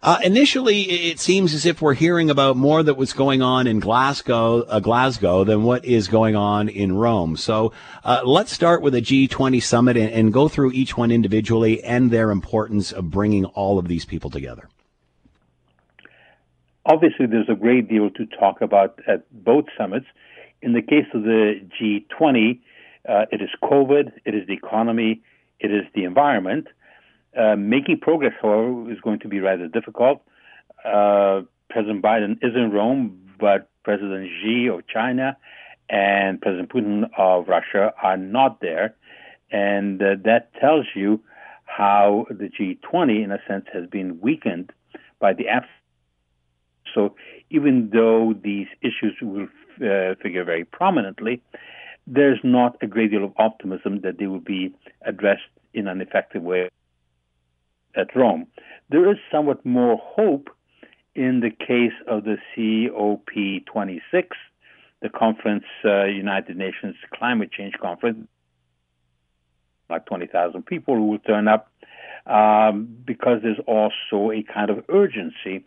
[0.02, 3.80] Uh, initially, it seems as if we're hearing about more that was going on in
[3.80, 7.38] Glasgow, uh, Glasgow than what is going on in Rome.
[7.38, 11.84] So uh, let's start with a G20 summit and, and, go through each one individually
[11.84, 14.70] and their importance of bringing all of these people together.
[16.86, 20.06] Obviously, there's a great deal to talk about at both summits.
[20.62, 22.60] In the case of the G20,
[23.08, 25.22] uh, it is COVID, it is the economy,
[25.60, 26.68] it is the environment.
[27.38, 30.22] Uh, making progress, however, is going to be rather difficult.
[30.86, 35.36] Uh, President Biden is in Rome, but President Xi of China
[35.90, 38.96] and President Putin of Russia are not there.
[39.52, 41.22] And uh, that tells you
[41.66, 44.72] how the G20, in a sense, has been weakened
[45.20, 45.72] by the absence.
[46.94, 47.16] So
[47.50, 51.42] even though these issues will uh, figure very prominently,
[52.06, 55.42] there's not a great deal of optimism that they will be addressed
[55.74, 56.70] in an effective way
[57.96, 58.48] at Rome.
[58.90, 60.50] There is somewhat more hope
[61.16, 64.28] in the case of the COP26,
[65.02, 68.28] the conference, uh, United Nations Climate Change Conference,
[69.90, 71.72] like 20,000 people who will turn up,
[72.26, 75.66] um, because there's also a kind of urgency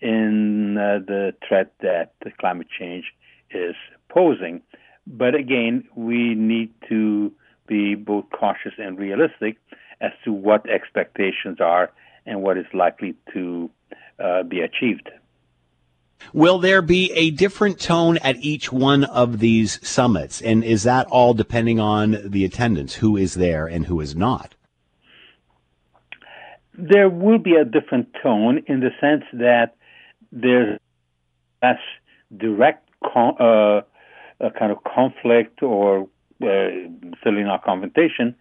[0.00, 3.04] in uh, the threat that the climate change
[3.50, 3.74] is
[4.08, 4.60] posing.
[5.06, 7.32] But again, we need to
[7.66, 9.56] be both cautious and realistic
[10.00, 11.90] as to what expectations are
[12.24, 13.70] and what is likely to
[14.18, 15.08] uh, be achieved.
[16.32, 20.40] Will there be a different tone at each one of these summits?
[20.40, 24.54] And is that all depending on the attendance, who is there and who is not?
[26.78, 29.76] there will be a different tone in the sense that
[30.30, 30.78] there's
[31.62, 31.78] less
[32.36, 33.80] direct con- uh,
[34.58, 36.02] kind of conflict or
[36.42, 36.68] uh,
[37.22, 38.34] certainly not confrontation.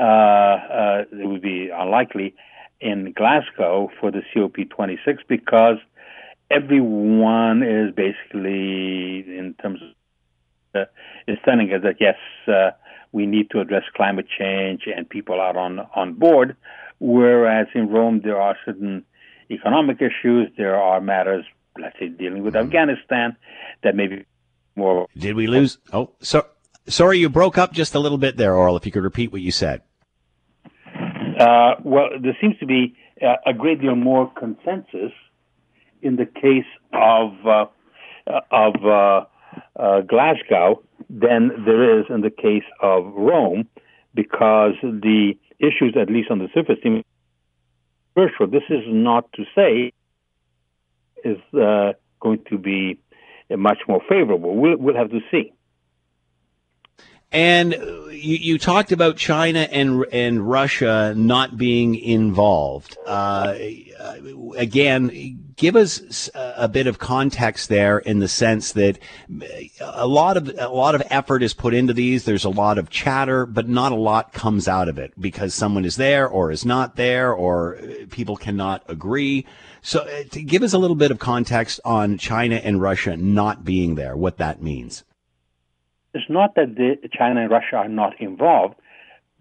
[0.00, 2.34] Uh, uh, it would be unlikely
[2.80, 5.76] in Glasgow for the COP26 because
[6.50, 10.84] everyone is basically, in terms of, uh,
[11.28, 12.16] is telling us that yes,
[12.48, 12.70] uh,
[13.12, 16.56] we need to address climate change and people are on on board.
[16.98, 19.04] Whereas in Rome, there are certain
[19.50, 21.44] economic issues, there are matters,
[21.78, 23.36] let's say, dealing with Afghanistan
[23.82, 24.24] that maybe
[24.76, 25.06] more.
[25.16, 25.78] Did we lose?
[25.92, 26.46] Oh, so
[26.86, 28.78] sorry, you broke up just a little bit there, Aurel.
[28.78, 29.82] If you could repeat what you said.
[31.40, 35.12] Uh, well, there seems to be uh, a great deal more consensus
[36.02, 37.64] in the case of uh,
[38.50, 39.24] of uh,
[39.80, 43.66] uh, Glasgow than there is in the case of Rome,
[44.14, 47.02] because the issues, at least on the surface, seem
[48.14, 48.46] virtual.
[48.46, 49.92] This is not to say
[51.24, 53.00] is uh, going to be
[53.50, 54.56] much more favorable.
[54.56, 55.52] We'll, we'll have to see.
[57.32, 62.98] And you, you, talked about China and and Russia not being involved.
[63.06, 63.56] Uh,
[64.56, 68.98] again, give us a bit of context there in the sense that
[69.80, 72.24] a lot of a lot of effort is put into these.
[72.24, 75.84] There's a lot of chatter, but not a lot comes out of it because someone
[75.84, 77.78] is there or is not there, or
[78.10, 79.46] people cannot agree.
[79.82, 83.64] So, uh, to give us a little bit of context on China and Russia not
[83.64, 85.04] being there, what that means.
[86.14, 88.74] It's not that the, China and Russia are not involved,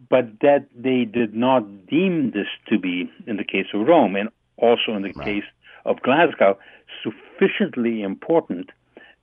[0.10, 4.30] but that they did not deem this to be, in the case of Rome and
[4.58, 5.26] also in the right.
[5.26, 5.44] case
[5.86, 6.58] of Glasgow,
[7.04, 8.70] sufficiently important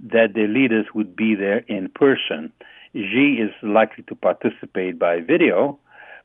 [0.00, 2.52] that the leaders would be there in person.
[2.94, 5.78] Xi is likely to participate by video,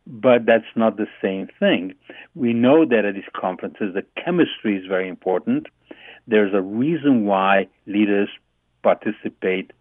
[0.07, 1.93] but that's not the same thing.
[2.35, 5.67] We know that at these conferences, the chemistry is very important.
[6.27, 8.29] There's a reason why leaders
[8.83, 9.71] participate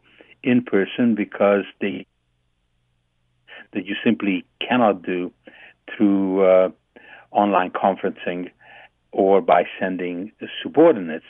[0.42, 2.06] in person because they
[3.72, 5.32] that you simply cannot do
[5.96, 6.68] through uh,
[7.30, 8.50] online conferencing
[9.12, 11.24] or by sending subordinates.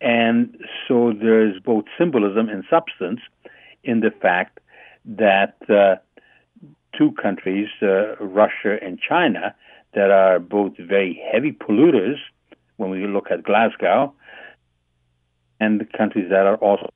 [0.00, 3.20] And so there's both symbolism and substance
[3.84, 4.58] in the fact
[5.04, 5.96] that uh,
[6.96, 9.54] two countries, uh, Russia and China,
[9.94, 12.16] that are both very heavy polluters
[12.76, 14.12] when we look at Glasgow,
[15.60, 16.90] and the countries that are also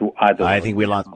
[0.00, 0.44] to.
[0.44, 1.08] I think we lost.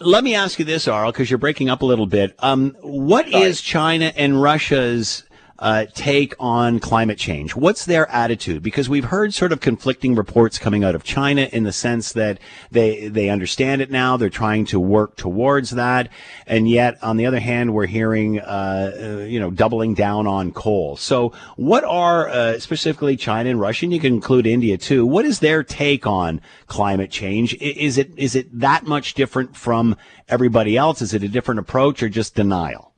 [0.00, 2.34] Let me ask you this, Aurel, because you're breaking up a little bit.
[2.38, 3.44] Um, what Sorry.
[3.44, 5.24] is China and Russia's
[5.58, 7.54] uh, take on climate change?
[7.54, 8.62] What's their attitude?
[8.62, 12.38] Because we've heard sort of conflicting reports coming out of China in the sense that
[12.70, 16.08] they they understand it now, they're trying to work towards that,
[16.46, 20.52] and yet on the other hand, we're hearing uh, uh you know doubling down on
[20.52, 20.96] coal.
[20.96, 23.86] So, what are uh, specifically China and Russia?
[23.86, 25.06] And you can include India too.
[25.06, 27.54] What is their take on climate change?
[27.60, 29.96] Is it is it that much different from
[30.28, 31.02] everybody else?
[31.02, 32.91] Is it a different approach or just denial?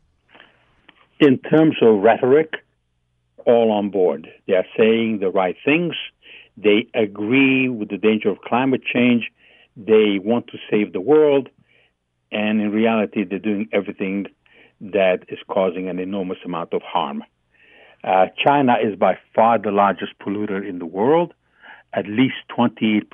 [1.24, 2.54] In terms of rhetoric,
[3.46, 4.28] all on board.
[4.46, 5.94] They are saying the right things.
[6.56, 9.30] They agree with the danger of climate change.
[9.76, 11.48] They want to save the world.
[12.30, 14.26] And in reality, they're doing everything
[14.80, 17.24] that is causing an enormous amount of harm.
[18.02, 21.32] Uh, China is by far the largest polluter in the world.
[21.94, 23.04] At least 28%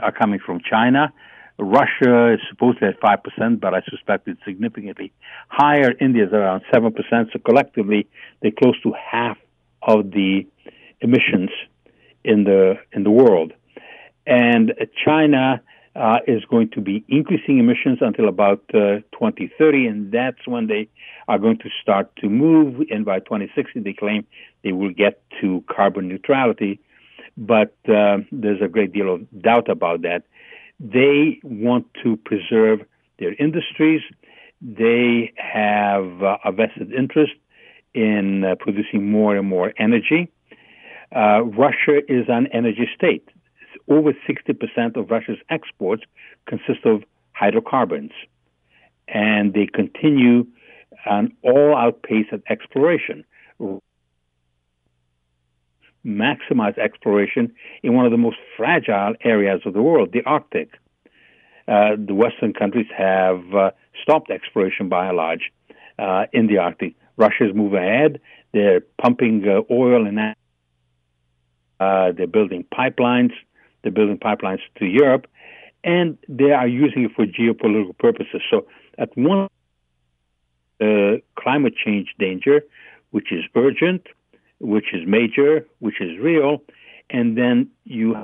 [0.00, 1.12] are coming from China.
[1.58, 5.12] Russia is supposed to have 5%, but I suspect it's significantly
[5.48, 5.92] higher.
[6.00, 6.94] India is around 7%.
[7.32, 8.06] So collectively,
[8.40, 9.36] they're close to half
[9.82, 10.46] of the
[11.00, 11.50] emissions
[12.24, 13.52] in the, in the world.
[14.26, 14.72] And
[15.04, 15.62] China
[15.96, 20.88] uh, is going to be increasing emissions until about uh, 2030, and that's when they
[21.26, 22.86] are going to start to move.
[22.90, 24.26] And by 2060, they claim
[24.62, 26.78] they will get to carbon neutrality.
[27.36, 30.22] But uh, there's a great deal of doubt about that.
[30.80, 32.80] They want to preserve
[33.18, 34.02] their industries.
[34.60, 37.32] They have uh, a vested interest
[37.94, 40.30] in uh, producing more and more energy.
[41.14, 43.28] Uh, Russia is an energy state.
[43.88, 46.02] Over 60% of Russia's exports
[46.46, 48.12] consist of hydrocarbons,
[49.08, 50.46] and they continue
[51.06, 53.24] an all-out pace of exploration
[56.06, 60.70] maximize exploration in one of the most fragile areas of the world, the Arctic.
[61.66, 63.70] Uh, the Western countries have uh,
[64.02, 65.52] stopped exploration by and large
[65.98, 66.94] uh, in the Arctic.
[67.16, 68.20] Russia's moving ahead.
[68.52, 70.34] They're pumping uh, oil and
[71.80, 73.32] uh, they're building pipelines.
[73.82, 75.26] They're building pipelines to Europe,
[75.84, 78.42] and they are using it for geopolitical purposes.
[78.50, 78.66] So,
[78.98, 79.48] at one
[80.80, 82.62] uh, climate change danger,
[83.10, 84.06] which is urgent,
[84.60, 86.62] which is major, which is real,
[87.10, 88.16] and then you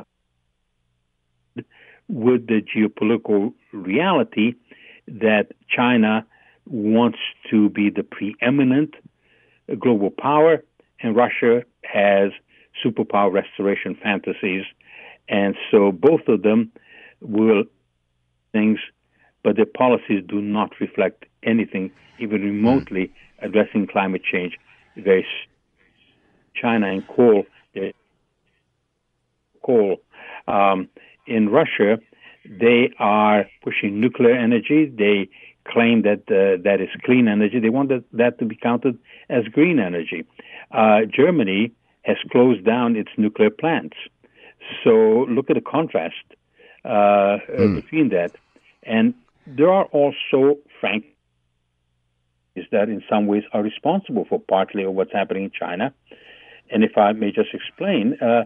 [2.09, 4.55] with the geopolitical reality
[5.09, 6.27] that China
[6.66, 7.18] wants
[7.51, 8.94] to be the preeminent
[9.79, 10.62] global power,
[11.01, 12.31] and Russia has
[12.85, 14.64] superpower restoration fantasies.
[15.29, 16.73] And so both of them
[17.20, 17.64] will
[18.53, 18.79] things,
[19.42, 24.59] but their policies do not reflect anything even remotely addressing climate change.
[24.97, 25.27] Very
[26.54, 27.44] China and coal,
[29.64, 29.96] coal.
[30.46, 30.88] Um,
[31.26, 31.98] in Russia,
[32.44, 34.86] they are pushing nuclear energy.
[34.86, 35.28] They
[35.66, 37.58] claim that uh, that is clean energy.
[37.58, 40.24] They want that, that to be counted as green energy.
[40.70, 43.96] Uh, Germany has closed down its nuclear plants.
[44.82, 46.14] So look at the contrast
[46.84, 47.76] uh, mm.
[47.76, 48.32] between that.
[48.82, 49.14] And
[49.46, 51.04] there are also, frank,
[52.54, 55.92] is that in some ways are responsible for partly of what's happening in China.
[56.70, 58.44] And if I may just explain, uh,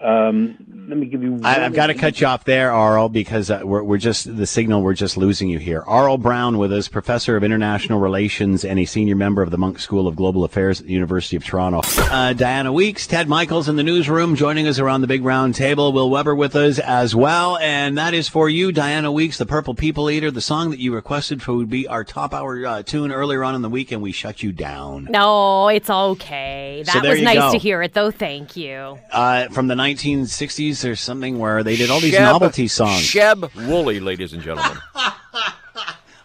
[0.00, 0.56] um,
[0.88, 1.40] let me give you.
[1.44, 4.46] I, have got to cut you off there, Aurel, because uh, we're, we're just the
[4.46, 4.82] signal.
[4.82, 5.82] We're just losing you here.
[5.82, 9.78] Aurel Braun with us, professor of international relations and a senior member of the Munk
[9.78, 11.80] School of Global Affairs at the University of Toronto.
[11.84, 15.92] Uh, Diana Weeks, Ted Michaels in the newsroom, joining us around the big round table.
[15.92, 19.74] Will Weber with us as well, and that is for you, Diana Weeks, the Purple
[19.74, 20.30] People Eater.
[20.30, 23.54] The song that you requested for would be our top hour uh, tune earlier on
[23.54, 25.06] in the week, and we shut you down.
[25.08, 26.82] No, it's okay.
[26.84, 27.52] That so was nice go.
[27.52, 28.10] to hear it, though.
[28.10, 28.98] Thank you.
[29.10, 33.02] Uh, from the 1960s or something where they did all these Sheb, novelty songs.
[33.02, 34.78] Sheb Wooley, ladies and gentlemen.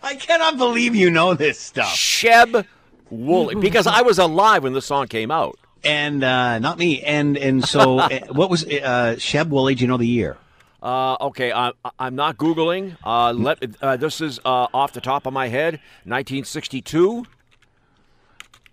[0.02, 1.94] I cannot believe you know this stuff.
[1.94, 2.66] Sheb
[3.10, 5.60] Wooley, because I was alive when the song came out.
[5.84, 7.02] And uh, not me.
[7.04, 9.76] And and so, uh, what was uh, Sheb Wooley?
[9.76, 10.38] Do you know the year?
[10.82, 12.96] Uh, okay, I, I'm not googling.
[13.04, 15.74] Uh, let uh, this is uh, off the top of my head,
[16.06, 17.26] 1962.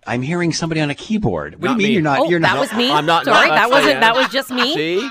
[0.07, 1.55] I'm hearing somebody on a keyboard.
[1.61, 1.93] What not do you mean me.
[1.93, 2.19] you're not?
[2.19, 2.47] Oh, you're not.
[2.47, 2.61] that not.
[2.61, 2.91] was me.
[2.91, 3.25] I'm not.
[3.25, 3.99] Sorry, no, that wasn't.
[3.99, 4.73] That was just me.
[4.73, 5.09] See,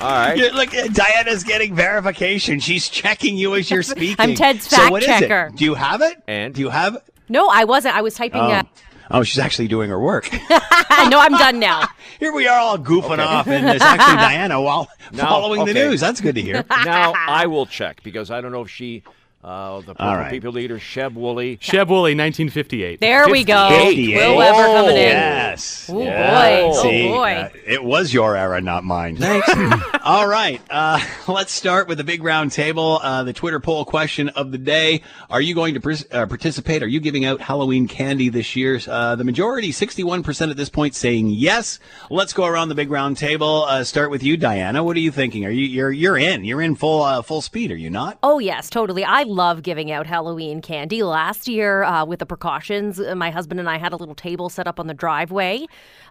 [0.00, 0.36] all right.
[0.36, 2.60] You're, look, Diana's getting verification.
[2.60, 4.16] She's checking you as you're speaking.
[4.18, 5.50] I'm Ted's so fact what is checker.
[5.52, 5.56] it?
[5.56, 6.22] Do you have it?
[6.26, 6.94] And do you have?
[6.96, 7.02] it?
[7.28, 7.96] No, I wasn't.
[7.96, 8.40] I was typing.
[8.40, 8.44] Oh.
[8.50, 8.62] Uh,
[9.10, 10.30] oh, she's actually doing her work.
[10.50, 11.88] no, I'm done now.
[12.20, 16.00] Here we are all goofing off, and it's actually Diana while No, following the news.
[16.00, 16.64] That's good to hear.
[16.84, 19.02] now I will check because I don't know if she,
[19.46, 20.30] uh, the purple right.
[20.30, 21.56] people leader, Sheb Wooley.
[21.58, 23.00] Sheb Wooley, 1958.
[23.00, 23.68] There we go.
[23.70, 24.14] 58.
[24.16, 25.02] Will Weber coming in.
[25.02, 25.88] Yes.
[25.88, 26.62] Oh, Yeah.
[26.62, 26.70] boy.
[26.74, 27.30] Oh, boy.
[27.32, 29.16] uh, it was your era, not mine.
[29.16, 29.48] Thanks.
[30.04, 30.60] All right.
[30.68, 32.98] Uh, let's start with the big round table.
[33.02, 35.02] Uh, the Twitter poll question of the day.
[35.30, 36.82] Are you going to pers- uh, participate?
[36.82, 38.80] Are you giving out Halloween candy this year?
[38.88, 41.78] Uh, the majority, 61% at this point, saying yes.
[42.10, 43.64] Let's go around the big round table.
[43.68, 44.82] Uh, start with you, Diana.
[44.82, 45.44] What are you thinking?
[45.44, 48.18] Are you, you're, you're in, you're in full, uh, full speed, are you not?
[48.24, 49.04] Oh, yes, totally.
[49.04, 51.02] I love giving out Halloween candy.
[51.02, 54.48] Last year, uh, with the precautions, uh, my husband and I had a little table
[54.48, 55.60] set up on the driveway.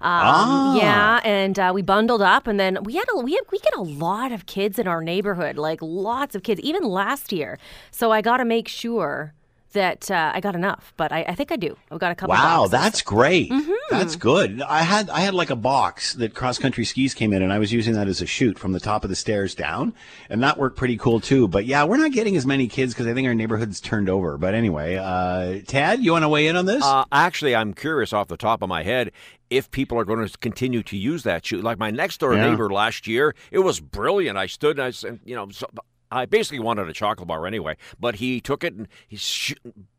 [0.02, 0.76] Um, Ah.
[0.78, 3.76] Yeah, and uh, we bundled up, and then we had a, we had, we get
[3.76, 7.58] a lot of kids in our neighborhood, like lots of kids, even last year.
[7.92, 9.34] So I got to make sure
[9.76, 11.78] that uh, I got enough, but I, I think I do.
[11.92, 12.34] I've got a couple.
[12.36, 12.72] Wow, boxes.
[12.72, 13.50] that's great.
[13.52, 13.72] Mm-hmm.
[13.92, 14.62] That's good.
[14.64, 17.60] I had I had like a box that cross country skis came in, and I
[17.60, 19.94] was using that as a chute from the top of the stairs down,
[20.30, 21.48] and that worked pretty cool too.
[21.48, 24.38] But yeah, we're not getting as many kids because I think our neighborhood's turned over.
[24.38, 26.84] But anyway, uh, Tad, you want to weigh in on this?
[26.84, 29.12] Uh, actually, I'm curious off the top of my head
[29.52, 31.64] if people are going to continue to use that chute.
[31.64, 32.50] Like my next door Yeah.
[32.50, 34.38] neighbor last year, it was brilliant.
[34.40, 35.68] I stood and I said, you know, so,
[36.12, 39.56] I basically wanted a chocolate bar anyway, but he took it and he sh-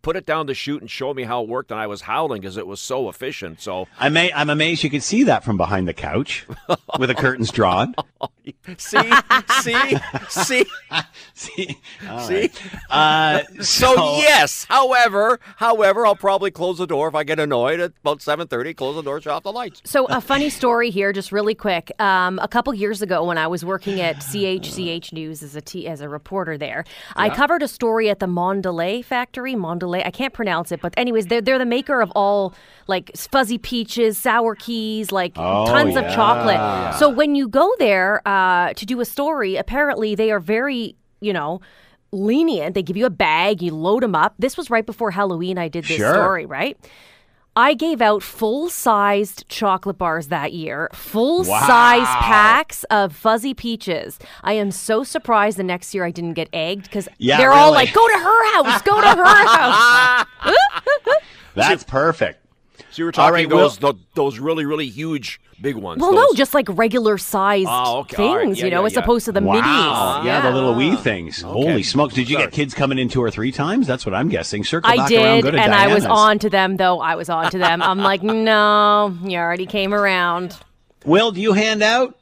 [0.06, 2.40] put it down the chute and showed me how it worked, and I was howling
[2.40, 3.60] because it was so efficient.
[3.60, 6.46] So I may, I'm amazed you could see that from behind the couch
[7.00, 7.92] with the curtains drawn.
[8.78, 9.10] see,
[9.62, 9.96] see,
[10.28, 10.64] see,
[11.34, 12.34] see, all see.
[12.34, 12.62] right.
[12.88, 17.92] Uh, So, yes, however, however, I'll probably close the door if I get annoyed at
[18.00, 18.74] about seven thirty.
[18.74, 19.82] Close the door, shut off the lights.
[19.84, 21.90] So a funny story here, just really quick.
[22.00, 25.88] Um, a couple years ago, when I was working at CHCH News as a t-
[25.88, 26.84] as a reporter there,
[27.16, 29.54] I covered a story at the Mondelez factory.
[29.54, 32.54] Mondelez, I can't pronounce it, but anyways, they're they're the maker of all
[32.86, 36.14] like fuzzy peaches, sour keys, like Oh, tons of yeah.
[36.14, 36.94] chocolate.
[36.98, 41.32] So when you go there uh, to do a story, apparently they are very, you
[41.32, 41.60] know.
[42.12, 42.74] Lenient.
[42.74, 44.34] They give you a bag, you load them up.
[44.38, 45.58] This was right before Halloween.
[45.58, 46.12] I did this Sure.
[46.14, 46.78] story, right?
[47.58, 52.18] I gave out full sized chocolate bars that year, full size Wow.
[52.20, 54.18] packs of fuzzy peaches.
[54.44, 57.72] I am so surprised the next year I didn't get egged because Yeah, they're all
[57.72, 60.26] like, go to her house, go to her house.
[61.54, 62.45] That's perfect.
[62.96, 66.00] So you were talking right, those Will- tho- those really really huge big ones.
[66.00, 68.16] Well, those, no, just like regular sized Oh, okay.
[68.16, 68.56] things, All right.
[68.56, 69.00] Yeah, you know, yeah, as yeah.
[69.00, 69.54] opposed to the wow.
[70.22, 70.24] minis.
[70.24, 71.44] Yeah, the little wee things.
[71.44, 71.52] Okay.
[71.52, 72.14] Holy smokes.
[72.14, 72.46] Did you Sorry.
[72.46, 73.86] get kids coming in two or three times?
[73.86, 74.64] That's what I'm guessing.
[74.64, 75.34] Circle I back around.
[75.34, 77.00] did, Go to and I was on to them, though.
[77.00, 77.82] I was on to them.
[77.82, 80.56] I'm like, no, you already came around.
[81.04, 82.18] Will, do you hand out?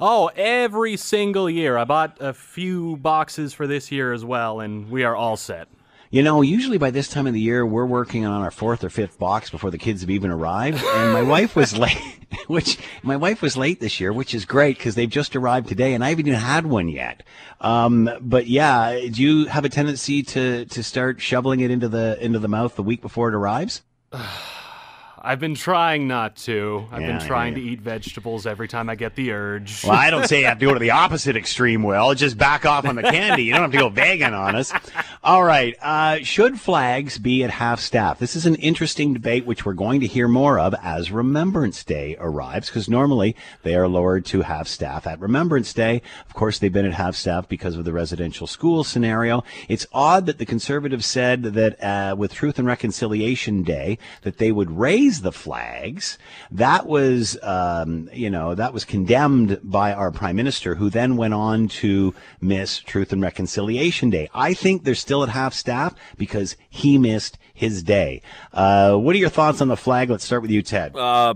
[0.00, 1.76] Oh, every single year.
[1.76, 5.68] I bought a few boxes for this year as well, and we are all set.
[6.10, 8.90] You know, usually by this time of the year, we're working on our fourth or
[8.90, 10.82] fifth box before the kids have even arrived.
[10.82, 11.98] And my wife was late,
[12.46, 15.94] which my wife was late this year, which is great because they've just arrived today,
[15.94, 17.22] and I haven't even had one yet.
[17.60, 22.16] Um, but yeah, do you have a tendency to to start shoveling it into the
[22.24, 23.82] into the mouth the week before it arrives?
[25.26, 26.86] I've been trying not to.
[26.92, 27.62] I've Yeah, been trying yeah.
[27.62, 29.82] to eat vegetables every time I get the urge.
[29.82, 32.14] Well, I don't say you have to go to the opposite extreme, Will.
[32.14, 33.42] Just back off on the candy.
[33.42, 34.72] You don't have to go vegan on us.
[35.24, 35.74] All right.
[35.82, 38.20] Uh, should flags be at half staff?
[38.20, 42.16] This is an interesting debate, which we're going to hear more of as Remembrance Day
[42.20, 46.02] arrives, because normally they are lowered to half staff at Remembrance Day.
[46.28, 49.42] Of course, they've been at half staff because of the residential school scenario.
[49.68, 54.52] It's odd that the conservatives said that uh, with Truth and Reconciliation Day that they
[54.52, 54.70] would
[55.16, 56.18] raise the flags.
[56.50, 61.34] That was, um, you know, that was condemned by our prime minister, who then went
[61.34, 64.28] on to miss Truth and Reconciliation Day.
[64.34, 68.22] I think they're still at half staff because he missed his day.
[68.52, 70.10] Uh, what are your thoughts on the flag?
[70.10, 70.94] Let's start with you, Ted.
[70.96, 71.34] Uh,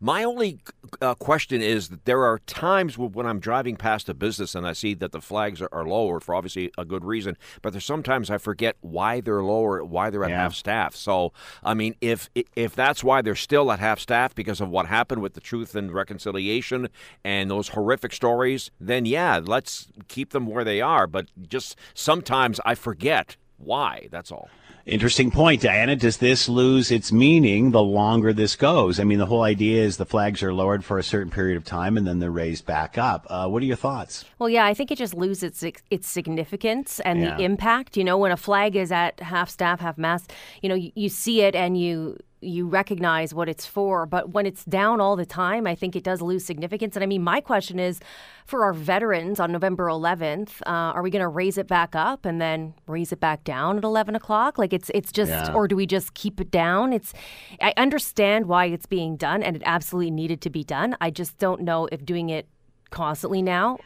[0.00, 0.60] my only
[1.02, 4.72] uh, question is that there are times when I'm driving past a business and I
[4.72, 8.30] see that the flags are, are lower for obviously a good reason, but there's sometimes
[8.30, 10.42] I forget why they're lower, why they're at Yeah.
[10.42, 10.94] half staff.
[10.94, 11.32] So,
[11.64, 15.22] I mean, if if that's why they're still at half staff because of what happened
[15.22, 16.88] with the Truth and Reconciliation
[17.24, 21.06] and those horrific stories, then yeah, let's keep them where they are.
[21.06, 24.08] But just sometimes I forget why.
[24.10, 24.48] That's all.
[24.88, 25.94] Interesting point, Diana.
[25.96, 28.98] Does this lose its meaning the longer this goes?
[28.98, 31.64] I mean, the whole idea is the flags are lowered for a certain period of
[31.66, 33.26] time and then they're raised back up.
[33.28, 34.24] Uh, what are your thoughts?
[34.38, 37.36] Well, yeah, I think it just loses its, its significance and Yeah.
[37.36, 37.98] the impact.
[37.98, 40.32] You know, when a flag is at half staff, half mast,
[40.62, 44.06] you know, you, you see it and you you recognize what it's for.
[44.06, 46.94] But when it's down all the time, I think it does lose significance.
[46.96, 48.00] And I mean, my question is,
[48.46, 52.24] for our veterans on November 11th, uh, are we going to raise it back up
[52.24, 54.56] and then raise it back down at 11 o'clock?
[54.58, 55.52] Like it's it's just, Yeah.
[55.52, 56.92] or do we just keep it down?
[56.92, 57.12] It's
[57.60, 60.96] I understand why it's being done, and it absolutely needed to be done.
[61.00, 62.46] I just don't know if doing it
[62.90, 63.78] constantly now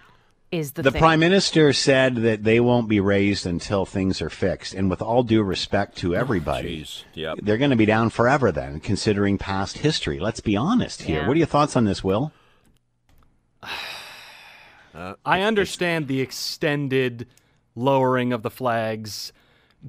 [0.53, 1.01] is the, The thing.
[1.01, 4.75] prime minister said that they won't be raised until things are fixed.
[4.75, 7.05] And with all due respect to oh, everybody, Jeez.
[7.15, 7.39] Yep.
[7.43, 10.21] they're going to be down forever then, considering past history.
[10.21, 11.23] Let's be honest here.
[11.23, 11.27] Yeah.
[11.27, 12.33] What are your thoughts on this, Will?
[14.95, 17.27] Uh, I understand the extended
[17.75, 19.33] lowering of the flags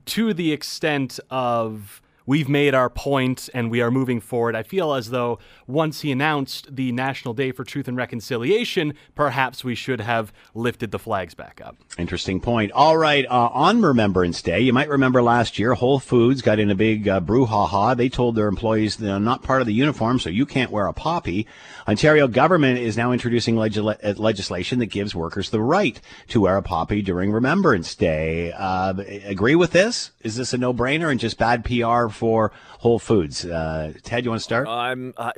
[0.06, 4.56] to the extent of we've made our point and we are moving forward.
[4.56, 9.64] I feel as though once he announced the National Day for Truth and Reconciliation, perhaps
[9.64, 11.78] we should have lifted the flags back up.
[11.98, 12.72] Interesting point.
[12.72, 16.70] All right, uh, on Remembrance Day, you might remember last year, Whole Foods got in
[16.70, 17.96] a big uh, brouhaha.
[17.96, 20.94] They told their employees they're not part of the uniform, so you can't wear a
[20.94, 21.48] poppy.
[21.88, 26.00] Ontario government is now introducing uh, legislation that gives workers the right
[26.30, 28.52] to wear a poppy during Remembrance Day.
[28.52, 28.94] Uh,
[29.26, 30.12] agree with this?
[30.22, 33.46] Is this a no-brainer and just bad PR for Whole Foods?
[33.46, 34.68] Uh, Ted, you want to start?
[34.68, 35.14] I'm.
[35.18, 35.32] Uh,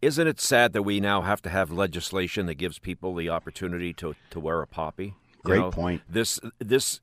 [0.00, 3.92] isn't it sad that we now have to have legislation that gives people the opportunity
[3.94, 5.04] to, to wear a poppy?
[5.04, 6.02] You Great know, point.
[6.08, 7.00] This this.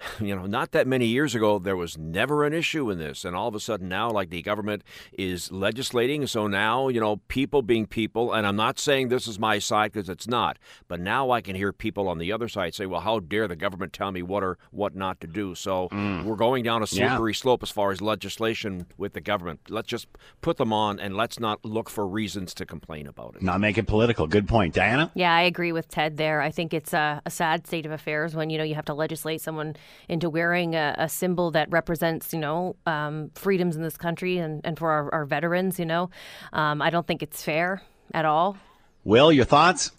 [0.20, 3.34] You know, not that many years ago, there was never an issue in this, and
[3.34, 4.82] all of a sudden now, like the government
[5.12, 6.26] is legislating.
[6.26, 9.92] So now, you know, people being people, and I'm not saying this is my side
[9.92, 13.00] because it's not, but now I can hear people on the other side say, "Well,
[13.00, 15.88] how dare the government tell me what or what not to do?" So
[16.24, 16.98] we're going down a Mm.
[16.98, 17.08] Yeah.
[17.10, 19.60] slippery slope as far as legislation with the government.
[19.68, 20.06] Let's just
[20.40, 23.42] put them on, and let's not look for reasons to complain about it.
[23.42, 24.26] Not make it political.
[24.26, 24.74] Good point.
[24.74, 25.10] Diana?
[25.14, 26.40] Yeah, I agree with Ted there.
[26.40, 28.94] I think it's a, a sad state of affairs when you know you have to
[28.94, 29.76] legislate someone
[30.08, 34.60] into wearing a, a symbol that represents you know um, freedoms in this country and,
[34.64, 35.78] and for our, our veterans.
[35.78, 36.10] You know,
[36.52, 37.82] um, I don't think it's fair
[38.12, 38.56] at all.
[39.04, 39.92] Will, your thoughts?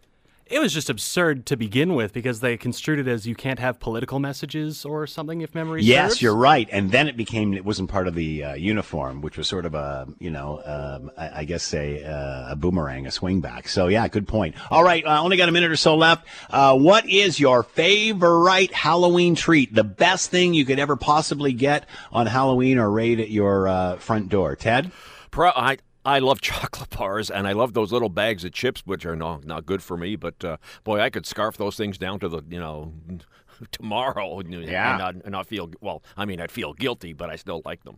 [0.51, 3.79] It was just absurd to begin with because they construed it as you can't have
[3.79, 5.87] political messages or something if memory serves.
[5.87, 6.21] Yes, serves.
[6.21, 6.67] you're right.
[6.71, 9.75] And then it became it wasn't part of the uh, uniform, which was sort of
[9.75, 13.69] a you know um, I, I guess a uh, a boomerang, a swing back.
[13.69, 14.55] So yeah, good point.
[14.69, 16.27] All right, uh, only got a minute or so left.
[16.49, 19.73] Uh, what is your favorite Halloween treat?
[19.73, 23.95] The best thing you could ever possibly get on Halloween or right at your uh,
[23.97, 24.91] front door, Ted?
[25.31, 29.05] Pro- I I love chocolate bars, and I love those little bags of chips, which
[29.05, 30.15] are not not good for me.
[30.15, 32.93] But uh, boy, I could scarf those things down to the you know
[33.71, 34.97] tomorrow, and Yeah.
[34.97, 36.01] not, and not feel well.
[36.17, 37.97] I mean, I'd feel guilty, but I still like them.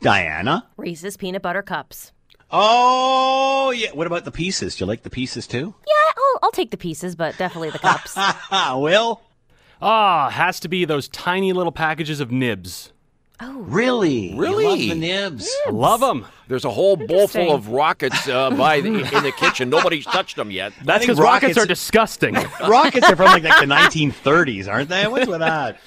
[0.00, 0.66] Diana?
[0.76, 2.12] Reese's peanut butter cups.
[2.50, 3.90] Oh, yeah.
[3.92, 4.76] What about the pieces?
[4.76, 5.74] Do you like the pieces too?
[5.86, 8.16] Yeah, I'll, I'll take the pieces, but definitely the cups.
[8.74, 9.22] Will?
[9.80, 12.92] Ah, has to be those tiny little packages of nibs.
[13.40, 14.32] Oh, Really?
[14.32, 14.64] You Really?
[14.64, 15.50] love the nibs.
[15.66, 16.26] I love them.
[16.48, 19.70] There's a whole bowl full of rockets uh, by the, in the kitchen.
[19.70, 20.72] Nobody's touched them yet.
[20.84, 22.34] That's because rockets, rockets- are disgusting.
[22.68, 25.06] Rockets are from like, like the 1930s, aren't they?
[25.06, 25.80] What's with that?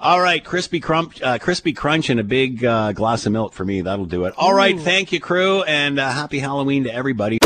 [0.00, 3.64] All right, crispy crunch, uh, crispy crunch, and a big uh, glass of milk for
[3.64, 3.80] me.
[3.80, 4.34] That'll do it.
[4.36, 7.38] All right, thank you, crew, and uh, happy Halloween to everybody.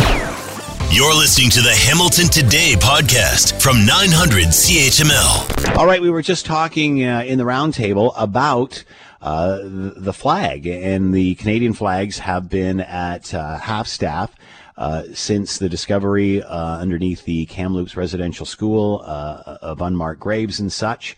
[0.90, 5.76] You're listening to the Hamilton Today podcast from 900 CHML.
[5.76, 8.84] All right, we were just talking uh, in the roundtable about
[9.22, 14.34] uh, the flag, and the Canadian flags have been at uh, half staff.
[14.74, 20.72] Uh, since the discovery uh, underneath the Kamloops Residential School uh, of unmarked graves and
[20.72, 21.14] such.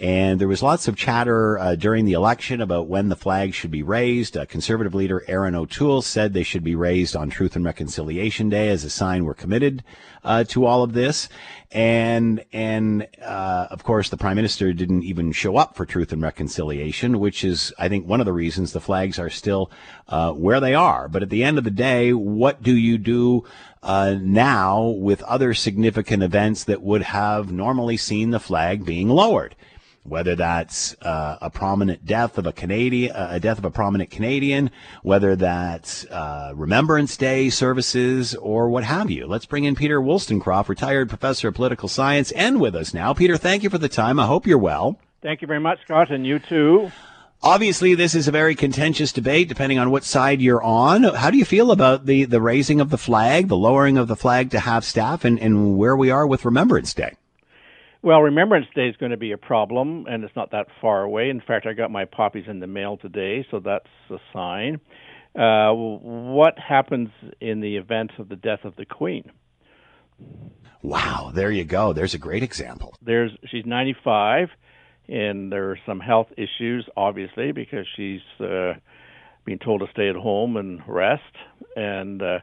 [0.00, 3.72] And there was lots of chatter uh, during the election about when the flag should
[3.72, 4.36] be raised.
[4.36, 8.68] Uh, Conservative leader Erin O'Toole said they should be raised on Truth and Reconciliation Day
[8.68, 9.82] as a sign we're committed
[10.22, 11.28] uh, to all of this.
[11.72, 16.22] And and uh, of course, the Prime Minister didn't even show up for Truth and
[16.22, 19.68] Reconciliation, which is, I think, one of the reasons the flags are still
[20.06, 21.08] uh, where they are.
[21.08, 23.42] But at the end of the day, what do you do
[23.82, 29.56] uh, now with other significant events that would have normally seen the flag being lowered?
[30.08, 34.10] Whether that's uh, a prominent death of a Canadian, uh, a death of a prominent
[34.10, 34.70] Canadian,
[35.02, 39.26] whether that's uh, Remembrance Day services or what have you.
[39.26, 43.12] Let's bring in Peter Woolstencroft, retired professor of political science, and with us now.
[43.12, 44.18] Peter, thank you for the time.
[44.18, 44.98] I hope you're well.
[45.20, 46.90] Thank you very much, Scott, and you too.
[47.42, 51.04] Obviously, this is a very contentious debate, depending on what side you're on.
[51.04, 54.16] How do you feel about the, the raising of the flag, the lowering of the
[54.16, 57.14] flag to half staff, and, and where we are with Remembrance Day?
[58.00, 61.30] Well, Remembrance Day is going to be a problem, and it's not that far away.
[61.30, 64.80] In fact, I got my poppies in the mail today, so that's a sign.
[65.36, 67.08] Uh, what happens
[67.40, 69.30] in the event of the death of the Queen?
[70.80, 71.92] Wow, there you go.
[71.92, 72.94] There's a great example.
[73.02, 74.50] There's she's 95,
[75.08, 78.74] and there are some health issues, obviously, because she's uh,
[79.44, 81.22] being told to stay at home and rest,
[81.74, 82.38] and uh,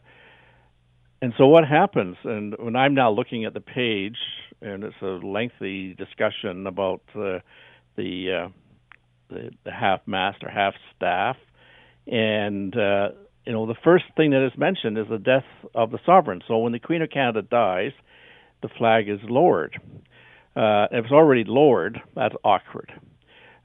[1.22, 2.18] and so what happens?
[2.26, 4.18] And when I'm now looking at the page,
[4.66, 7.39] and it's a lengthy discussion about uh,
[7.95, 8.49] the, uh,
[9.30, 11.38] the the half mast or half staff,
[12.07, 13.09] and uh,
[13.45, 16.41] you know the first thing that is mentioned is the death of the sovereign.
[16.47, 17.91] So when the Queen of Canada dies,
[18.61, 19.80] the flag is lowered.
[20.55, 22.91] Uh, if it's already lowered, that's awkward.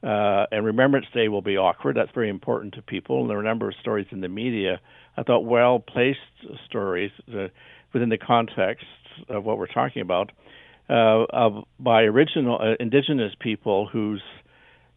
[0.03, 1.95] Uh, and Remembrance Day will be awkward.
[1.95, 3.21] That's very important to people.
[3.21, 4.81] And there are a number of stories in the media.
[5.15, 6.19] I thought well placed
[6.65, 7.47] stories uh,
[7.93, 8.85] within the context
[9.29, 10.31] of what we're talking about
[10.89, 14.21] uh, of by original uh, indigenous people whose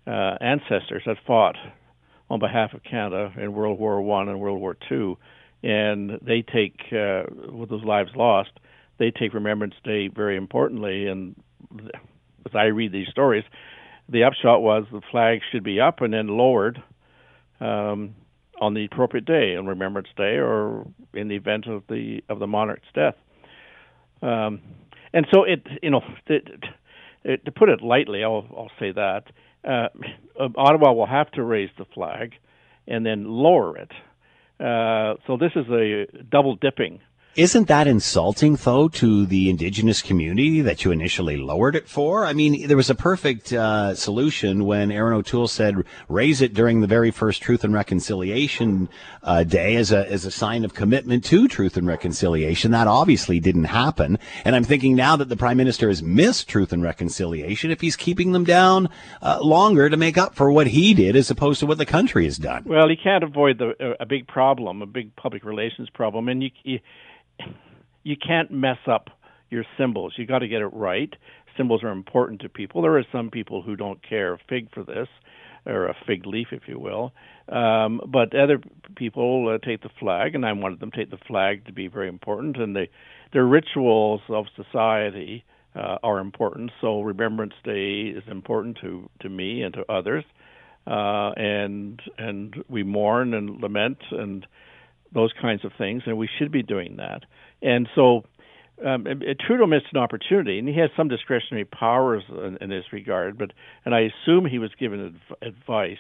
[0.07, 1.57] uh, ancestors had fought
[2.28, 5.18] on behalf of Canada in World War One and World War Two,
[5.62, 8.51] and they take uh, with those lives lost,
[8.99, 11.07] they take Remembrance Day very importantly.
[11.07, 11.37] And
[12.47, 13.45] as I read these stories,
[14.09, 16.82] the upshot was the flag should be up and then lowered
[17.61, 18.14] um,
[18.61, 22.47] on the appropriate day, on Remembrance Day, or in the event of the of the
[22.47, 23.16] monarch's death.
[24.22, 24.61] Um,
[25.15, 29.25] and so it, you know, to put it lightly, I'll, I'll say that
[29.67, 29.89] uh,
[30.57, 32.33] Ottawa will have to raise the flag
[32.87, 33.91] and then lower it.
[34.61, 37.01] Uh, so this is a double dipping.
[37.37, 42.24] Isn't that insulting, though, to the indigenous community that you initially lowered it for?
[42.24, 46.80] I mean, there was a perfect uh, solution when Erin O'Toole said, "Raise it during
[46.80, 48.89] the very first Truth and Reconciliation
[49.24, 53.41] uh, Day as a as a sign of commitment to truth and reconciliation." That obviously
[53.41, 57.72] didn't happen, and I'm thinking now that the Prime Minister has missed Truth and Reconciliation,
[57.72, 58.89] if he's keeping them down
[59.22, 62.26] uh, longer to make up for what he did as opposed to what the country
[62.26, 62.62] has done.
[62.64, 66.51] Well, he can't avoid the a big problem, a big public relations problem, and you.
[66.62, 66.78] you
[68.03, 69.09] you can't mess up
[69.51, 70.14] your symbols.
[70.16, 71.12] You got to get it right.
[71.57, 72.82] Symbols are important to people.
[72.82, 75.09] There are some people who don't care a fig for this,
[75.66, 77.12] or a fig leaf, if you will.
[77.49, 78.61] Um, but other
[78.97, 81.89] people uh, take the flag, and I wanted them to take the flag to be
[81.89, 82.57] very important.
[82.57, 82.87] And the
[83.32, 86.70] the rituals of society uh, are important.
[86.80, 90.24] So Remembrance Day is important to to me and to others,
[90.87, 94.47] uh, and and we mourn and lament and
[95.15, 97.23] those kinds of things, and we should be doing that.
[97.62, 98.25] And so
[98.85, 99.05] um,
[99.47, 103.39] Trudeau missed an opportunity, and he has some discretionary powers in, in this regard.
[103.39, 103.53] But
[103.85, 105.99] and I assume he was given adv- advice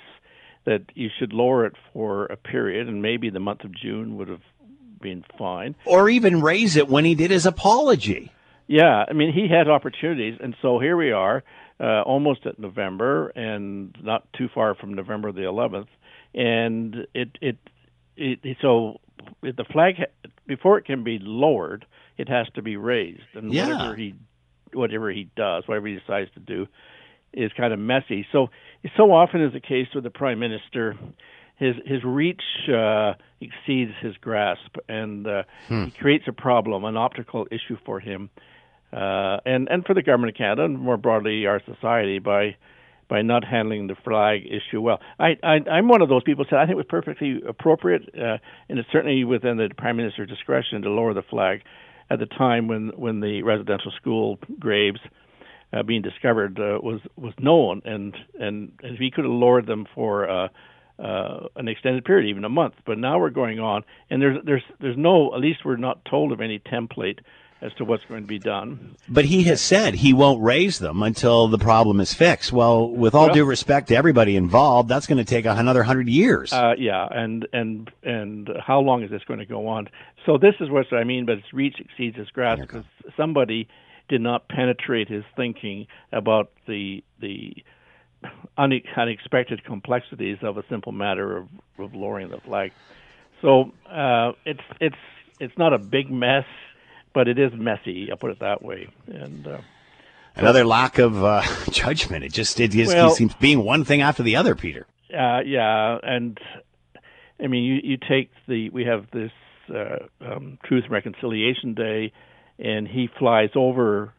[0.64, 4.28] that you should lower it for a period, and maybe the month of June would
[4.28, 4.42] have
[5.00, 8.32] been fine, or even raise it when he did his apology.
[8.66, 11.44] Yeah, I mean he had opportunities, and so here we are,
[11.78, 15.88] uh, almost at November, and not too far from November the 11th
[16.34, 17.56] and it it,
[18.16, 19.00] it, it so
[19.42, 19.96] the flag
[20.46, 21.86] before it can be lowered,
[22.16, 23.72] it has to be raised, and Yeah.
[23.72, 24.14] whatever he
[24.72, 26.66] whatever he does, whatever he decides to do,
[27.32, 28.26] is kind of messy.
[28.32, 28.50] So
[28.96, 30.96] so often is the case with the prime minister.
[31.56, 35.84] His his reach uh, exceeds his grasp, and uh, Hmm.
[35.84, 38.30] he creates a problem, an optical issue for him,
[38.92, 42.56] uh, and and for the government of Canada, and more broadly our society by
[43.08, 45.00] by not handling the flag issue well.
[45.18, 48.02] I, I I'm one of those people who said I think it was perfectly appropriate,
[48.14, 48.38] uh,
[48.68, 51.62] and it's certainly within the prime minister's discretion to lower the flag
[52.10, 55.00] at the time when when the residential school graves
[55.72, 59.86] uh, being discovered uh, was was known, and and and he could have lowered them
[59.94, 60.48] for uh,
[60.98, 62.74] uh, an extended period, even a month.
[62.86, 66.32] But now we're going on, and there's there's there's no at least we're not told
[66.32, 67.18] of any template
[67.64, 68.94] as to what's going to be done.
[69.08, 72.52] But he has said he won't raise them until the problem is fixed.
[72.52, 76.08] Well, with all Well- due respect to everybody involved, that's going to take another hundred
[76.08, 76.52] years.
[76.52, 79.88] Uh, yeah, and and and how long is this going to go on?
[80.26, 82.84] So this is what I mean, but its reach exceeds its grasp because
[83.16, 83.68] somebody
[84.08, 87.56] did not penetrate his thinking about the the
[88.56, 91.48] unexpected complexities of a simple matter of,
[91.78, 92.72] of lowering the flag.
[93.42, 94.96] So uh, it's it's
[95.40, 96.46] it's not a big mess,
[97.14, 98.10] but it is messy.
[98.10, 98.88] I'll put it that way.
[99.06, 99.58] And uh,
[100.36, 102.24] Another lack of uh, judgment.
[102.24, 104.86] It just it, just, Well- he seems being one thing after the other, Peter.
[105.12, 106.38] Uh, yeah, and
[107.42, 109.30] I mean, you you take the we have this
[109.72, 112.12] uh, um, Truth and Reconciliation Day,
[112.58, 114.12] and he flies over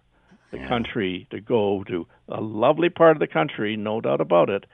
[0.52, 4.66] the country to go to a lovely part of the country, no doubt about it,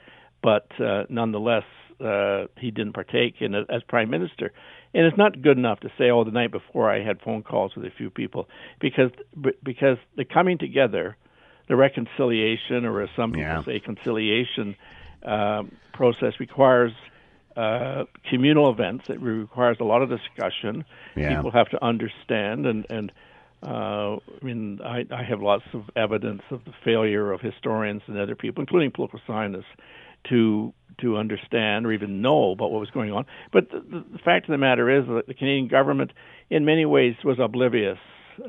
[0.43, 1.63] but uh, nonetheless,
[1.99, 4.51] uh, he didn't partake in it as prime minister.
[4.93, 7.75] And it's not good enough to say, "Oh, the night before I had phone calls
[7.75, 9.11] with a few people," because
[9.63, 11.15] because the coming together,
[11.67, 13.63] the reconciliation, or as some people Yeah.
[13.63, 14.75] say, conciliation
[15.23, 16.91] um, process requires
[17.55, 19.05] uh, communal events.
[19.09, 20.85] It requires a lot of discussion.
[21.15, 21.35] Yeah.
[21.35, 23.11] People have to understand, and and
[23.63, 28.17] uh, I mean, I, I have lots of evidence of the failure of historians and
[28.17, 29.71] other people, including political scientists,
[30.29, 33.25] to to understand or even know about what was going on.
[33.51, 33.79] But the,
[34.11, 36.11] the, fact of the matter is that the Canadian government,
[36.49, 37.97] in many ways, was oblivious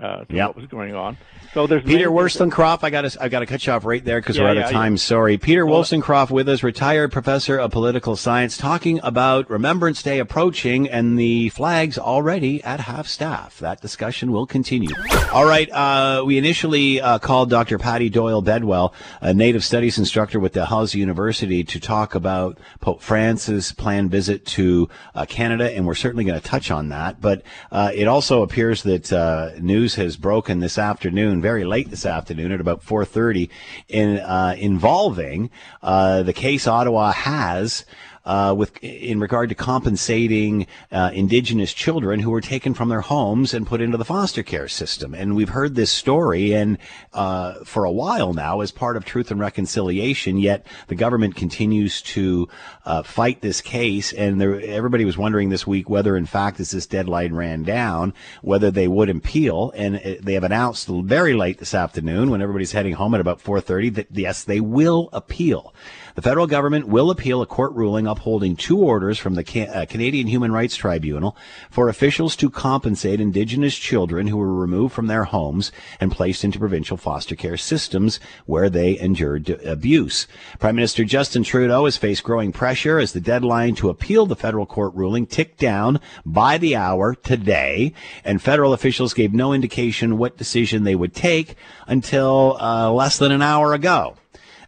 [0.00, 0.48] uh, Yep.
[0.48, 1.16] what was going on.
[1.54, 4.20] So there's Peter Woolstencroft, I got to I got to cut you off right there
[4.20, 4.78] because Yeah, we're out yeah, of yeah.
[4.78, 4.96] time.
[4.96, 10.88] Sorry, Peter Woolstencroft with us, retired professor of political science, talking about Remembrance Day approaching
[10.88, 13.58] and the flags already at half staff.
[13.58, 14.88] That discussion will continue.
[15.32, 17.78] All right, uh, we initially uh, called Dr.
[17.78, 23.72] Patty Doyle Bedwell, a Native Studies instructor with Dalhousie University, to talk about Pope Francis'
[23.72, 27.20] planned visit to uh, Canada, and we're certainly going to touch on that.
[27.20, 29.50] But uh, it also appears that uh,
[29.82, 33.48] news has broken this afternoon, very late this afternoon, at about 4:30,
[33.88, 35.50] in uh, involving
[35.82, 37.84] uh, the case Ottawa has.
[38.24, 43.52] Uh, with in regard to compensating uh, Indigenous children who were taken from their homes
[43.52, 46.78] and put into the foster care system, and we've heard this story and
[47.14, 50.38] uh, for a while now as part of Truth and Reconciliation.
[50.38, 52.48] Yet the government continues to
[52.84, 56.70] uh, fight this case, and there, everybody was wondering this week whether, in fact, as
[56.70, 61.58] this deadline ran down, whether they would appeal, and uh, they have announced very late
[61.58, 65.74] this afternoon, when everybody's heading home at about 4:30, that yes, they will appeal.
[66.14, 69.86] The federal government will appeal a court ruling upholding two orders from the Ca- uh,
[69.86, 71.36] Canadian Human Rights Tribunal
[71.70, 76.58] for officials to compensate Indigenous children who were removed from their homes and placed into
[76.58, 80.26] provincial foster care systems where they endured abuse.
[80.58, 84.66] Prime Minister Justin Trudeau has faced growing pressure as the deadline to appeal the federal
[84.66, 90.36] court ruling ticked down by the hour today, and federal officials gave no indication what
[90.36, 91.54] decision they would take
[91.86, 94.14] until uh, less than an hour ago.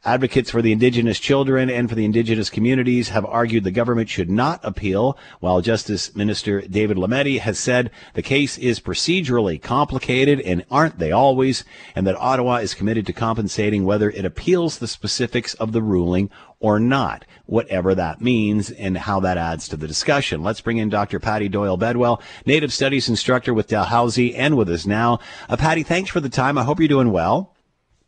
[0.04, 4.30] Advocates for the Indigenous children and for the Indigenous communities have argued the government should
[4.30, 10.64] not appeal, while Justice Minister David Lametti has said the case is procedurally complicated and
[10.70, 11.64] aren't they always,
[11.96, 16.30] and that Ottawa is committed to compensating whether it appeals the specifics of the ruling
[16.60, 20.42] or not, whatever that means and how that adds to the discussion.
[20.42, 21.18] Let's bring in Dr.
[21.18, 25.18] Patty Doyle Bedwell, Native Studies instructor with Dalhousie and with us now.
[25.48, 26.58] Uh, Patty, thanks for the time.
[26.58, 27.54] I hope you're doing well.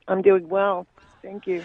[0.08, 0.86] I'm doing well.
[1.22, 1.64] Thank you.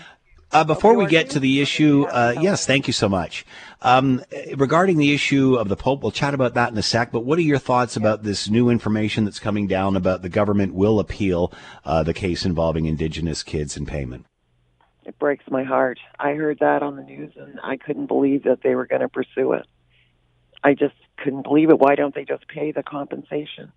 [0.53, 3.45] Uh, before we get to the issue, uh, yes, thank you so much.
[3.81, 4.21] Um,
[4.57, 7.13] regarding the issue of the Pope, we'll chat about that in a sec.
[7.13, 10.73] But what are your thoughts about this new information that's coming down about the government
[10.73, 11.53] will appeal
[11.85, 14.25] uh, the case involving Indigenous kids in payment?
[15.05, 15.99] It breaks my heart.
[16.19, 19.09] I heard that on the news and I couldn't believe that they were going to
[19.09, 19.65] pursue it.
[20.63, 21.79] I just couldn't believe it.
[21.79, 23.71] Why don't they just pay the compensation?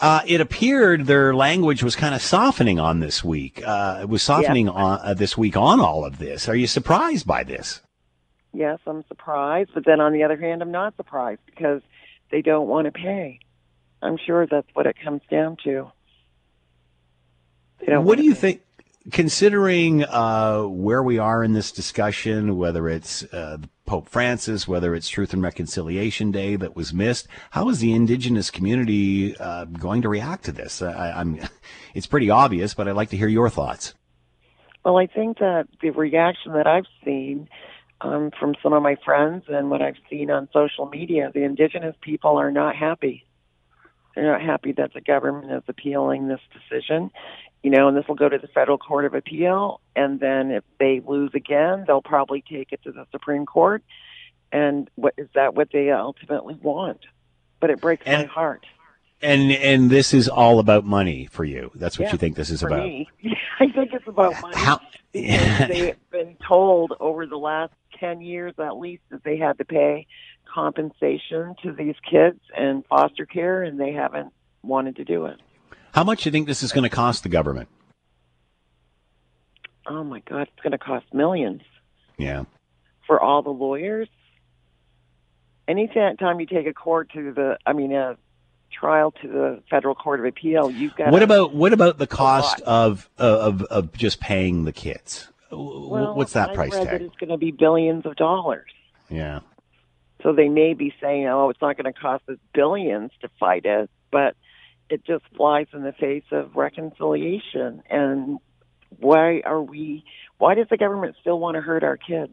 [0.00, 3.62] Uh, it appeared their language was kind of softening on this week.
[3.66, 6.48] Uh, it was softening on uh, this week on all of this.
[6.48, 7.82] Are you surprised by this?
[8.52, 11.82] yes, I'm surprised, but then on the other hand, I'm not surprised because
[12.30, 13.40] they don't want to pay.
[14.02, 15.92] I'm sure that's what it comes down to.
[17.86, 18.62] What do you think?
[19.12, 25.08] Considering uh, where we are in this discussion, whether it's uh, Pope Francis, whether it's
[25.08, 30.08] Truth and Reconciliation Day that was missed, how is the Indigenous community uh, going to
[30.08, 30.82] react to this?
[30.82, 31.40] I, I'm,
[31.94, 33.94] it's pretty obvious, but I'd like to hear your thoughts.
[34.84, 37.48] Well, I think that the reaction that I've seen
[38.00, 41.96] um, from some of my friends and what I've seen on social media, the Indigenous
[42.00, 43.26] people are not happy.
[44.14, 47.10] They're not happy that the government is appealing this decision.
[47.62, 50.64] You know, and this will go to the federal court of appeal, and then if
[50.78, 53.82] they lose again, they'll probably take it to the Supreme Court.
[54.50, 57.00] And what is that what they ultimately want?
[57.60, 58.64] But it breaks and, my heart.
[59.22, 61.70] And and this is all about money for you.
[61.74, 62.84] That's what yeah, you think this is about.
[62.84, 63.08] Me.
[63.60, 64.56] I think it's about money.
[64.56, 64.80] How?
[65.12, 70.06] they've been told over the last 10 years at least that they had to pay
[70.52, 74.32] compensation to these kids and foster care, and they haven't
[74.62, 75.40] wanted to do it.
[75.92, 77.68] How much do you think this is going to cost the government?
[79.86, 81.62] Oh my God, it's going to cost millions.
[82.16, 82.44] Yeah.
[83.06, 84.08] For all the lawyers.
[85.66, 88.16] Anytime you take a court to the, I mean, a
[88.72, 91.12] trial to the federal court of appeal, you've got.
[91.12, 95.28] What about what about the cost of, uh, of of just paying the kids?
[95.50, 97.00] Well, What's that I've price read tag?
[97.00, 98.70] That it's going to be billions of dollars.
[99.08, 99.40] Yeah.
[100.22, 103.64] So they may be saying, "Oh, it's not going to cost us billions to fight
[103.64, 104.36] it," but
[104.90, 107.82] it just flies in the face of reconciliation.
[107.88, 108.38] And
[108.98, 110.04] why are we?
[110.38, 112.32] Why does the government still want to hurt our kids?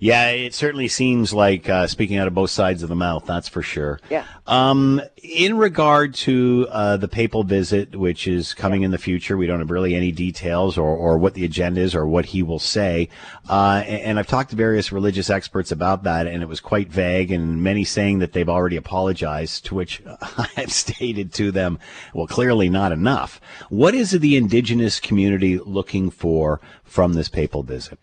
[0.00, 3.24] Yeah, it certainly seems like uh, speaking out of both sides of the mouth.
[3.26, 3.98] That's for sure.
[4.08, 4.24] Yeah.
[4.46, 8.86] Um, in regard to uh, the papal visit, which is coming yeah.
[8.86, 11.96] in the future, we don't have really any details or, or what the agenda is
[11.96, 13.08] or what he will say.
[13.48, 16.90] Uh, and, and, I've talked to various religious experts about that, and it was quite
[16.90, 19.66] vague, and many saying that they've already apologized.
[19.66, 21.78] To which I have stated to them,
[22.14, 23.40] well, clearly not enough.
[23.68, 27.98] What is the indigenous community looking for from this papal visit?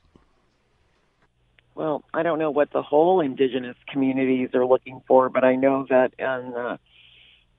[1.76, 5.86] Well, I don't know what the whole indigenous communities are looking for, but I know
[5.89, 6.78] that in uh,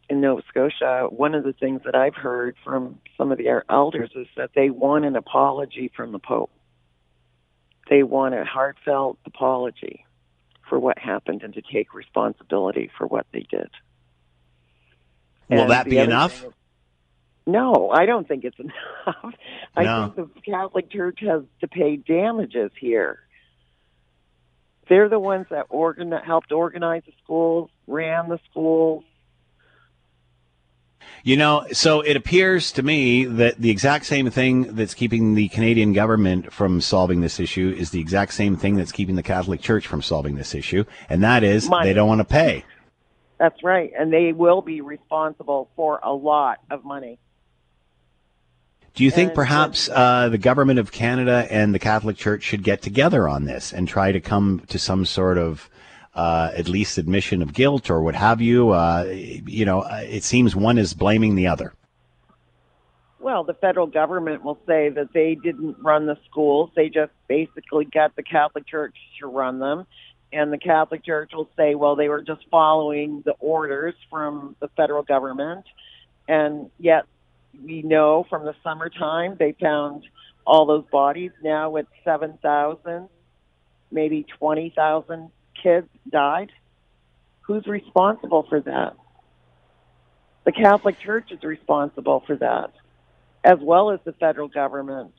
[0.09, 4.11] in Nova Scotia, one of the things that I've heard from some of the elders
[4.15, 6.51] is that they want an apology from the Pope.
[7.91, 10.07] They want a heartfelt apology
[10.69, 13.69] for what happened and to take responsibility for what they did.
[15.49, 16.45] Will and that be enough?
[16.45, 16.53] Is,
[17.47, 19.35] no, I don't think it's enough.
[19.77, 20.13] I no.
[20.15, 23.26] think the Catholic Church has to pay damages here
[24.89, 29.05] they're the ones that organ helped organize the schools, ran the schools.
[31.23, 35.49] You know, so it appears to me that the exact same thing that's keeping the
[35.49, 39.61] Canadian government from solving this issue is the exact same thing that's keeping the Catholic
[39.61, 41.89] Church from solving this issue, and that is Money.
[41.89, 42.65] they don't want to pay.
[43.39, 47.19] That's right, and they will be responsible for a lot of money.
[48.97, 52.81] Do you think perhaps uh, the government of Canada and the Catholic Church should get
[52.81, 55.69] together on this and try to come to some sort of
[56.15, 58.71] uh, at least admission of guilt or what have you?
[58.71, 61.75] Uh, you know, uh, it seems one is blaming the other.
[63.21, 67.85] Well, the federal government will say that they didn't run the schools; they just basically
[67.85, 69.87] got the Catholic Church to run them.
[70.33, 74.69] And the Catholic Church will say, well, they were just following the orders from the
[74.69, 75.67] federal government.
[76.29, 77.05] And yet
[77.65, 80.05] we know from the summertime they found
[80.47, 81.33] all those bodies.
[81.43, 83.09] Now it's 7,000,
[83.91, 85.31] maybe 20,000
[85.63, 86.53] kids died.
[87.43, 88.97] Who's responsible for that?
[90.45, 92.73] The Catholic Church is responsible for that,
[93.43, 95.13] as well as the federal government.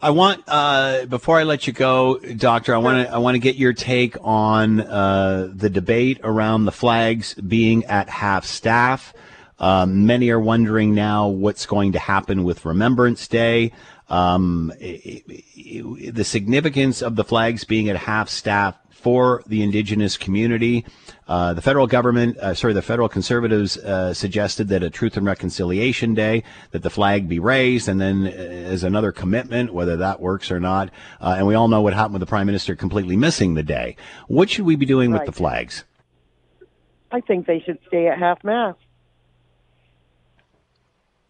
[0.00, 2.74] I want uh, before I let you go, Doctor.
[2.74, 6.72] I want to I want to get your take on uh, the debate around the
[6.72, 9.14] flags being at half staff.
[9.58, 13.72] Um, many are wondering now what's going to happen with Remembrance Day.
[14.08, 15.24] Um, it,
[15.56, 20.82] it, the significance of the flags being at half staff for the indigenous community.
[21.28, 25.26] Uh, the federal government, uh, sorry, the federal conservatives uh, suggested that a Truth and
[25.26, 30.20] Reconciliation Day, that the flag be raised, and then uh, as another commitment, whether that
[30.20, 30.88] works or not.
[31.20, 33.96] Uh, and we all know what happened with the prime minister completely missing the day.
[34.26, 35.20] What should we be doing right.
[35.20, 35.84] with the flags?
[37.12, 38.78] I think they should stay at half mast.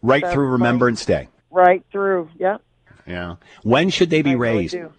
[0.04, 1.28] Right That's through Remembrance Day.
[1.50, 2.58] Right through, yeah.
[3.06, 3.36] Yeah.
[3.62, 4.74] When should they be I raised?
[4.74, 4.90] Really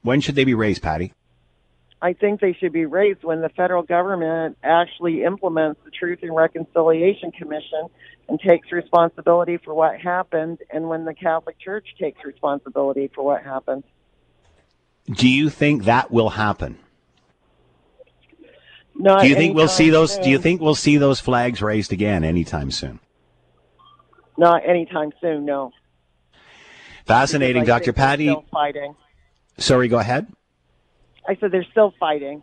[0.00, 1.12] when should they be raised, Patty?
[2.00, 6.34] I think they should be raised when the federal government actually implements the Truth and
[6.34, 7.88] Reconciliation Commission
[8.28, 13.42] and takes responsibility for what happened, and when the Catholic Church takes responsibility for what
[13.42, 13.84] happened.
[15.10, 16.78] Do you think that will happen?
[18.94, 20.16] Not do you think we'll see those?
[20.16, 23.00] Do you think we'll see those flags raised again anytime soon?
[24.36, 25.72] Not anytime soon, no.
[27.06, 27.92] Fascinating, Dr.
[27.92, 28.26] Patty.
[28.26, 28.94] Still fighting.
[29.58, 30.26] Sorry, go ahead.
[31.28, 32.42] I said they're still fighting.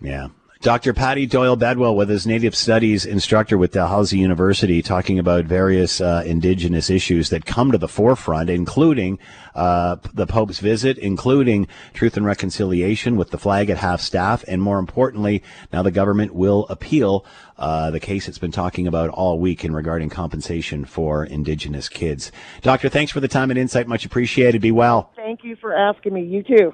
[0.00, 0.28] Yeah.
[0.60, 0.92] Dr.
[0.92, 6.24] Patty Doyle Bedwell with his Native Studies instructor with Dalhousie University talking about various uh,
[6.26, 9.20] indigenous issues that come to the forefront, including
[9.54, 14.60] uh, the Pope's visit, including truth and reconciliation with the flag at half staff, and
[14.60, 17.24] more importantly, now the government will appeal
[17.56, 22.32] uh, the case it's been talking about all week in regarding compensation for indigenous kids.
[22.62, 23.86] Doctor, thanks for the time and insight.
[23.86, 24.60] Much appreciated.
[24.60, 25.12] Be well.
[25.14, 26.24] Thank you for asking me.
[26.24, 26.72] You too.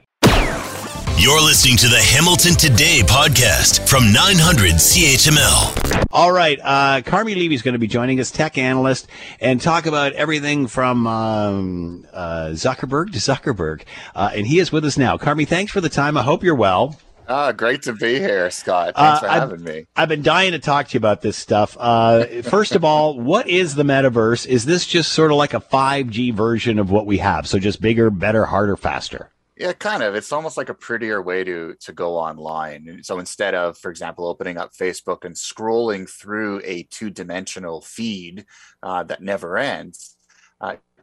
[1.16, 6.06] You're listening to the Hamilton Today podcast from 900 CHML.
[6.12, 9.06] All right, uh, Carmi Levy is going to be joining us, tech analyst,
[9.40, 13.84] and talk about everything from um, uh, Zuckerberg to Zuckerberg.
[14.14, 15.16] Uh, and he is with us now.
[15.16, 16.18] Carmi, thanks for the time.
[16.18, 16.98] I hope you're well.
[17.26, 18.92] Ah, great to be here, Scott.
[18.96, 19.86] Uh, Thanks for I've- having me.
[19.96, 21.74] I've been dying to talk to you about this stuff.
[21.80, 24.46] Uh, first of all, what is the metaverse?
[24.46, 27.46] Is this just sort of like a 5G version of what we have?
[27.48, 29.30] So just bigger, better, harder, faster?
[29.56, 30.16] Yeah, kind of.
[30.16, 33.00] It's almost like a prettier way to to go online.
[33.04, 38.46] So instead of, for example, opening up Facebook and scrolling through a two dimensional feed
[38.82, 40.13] uh, that never ends,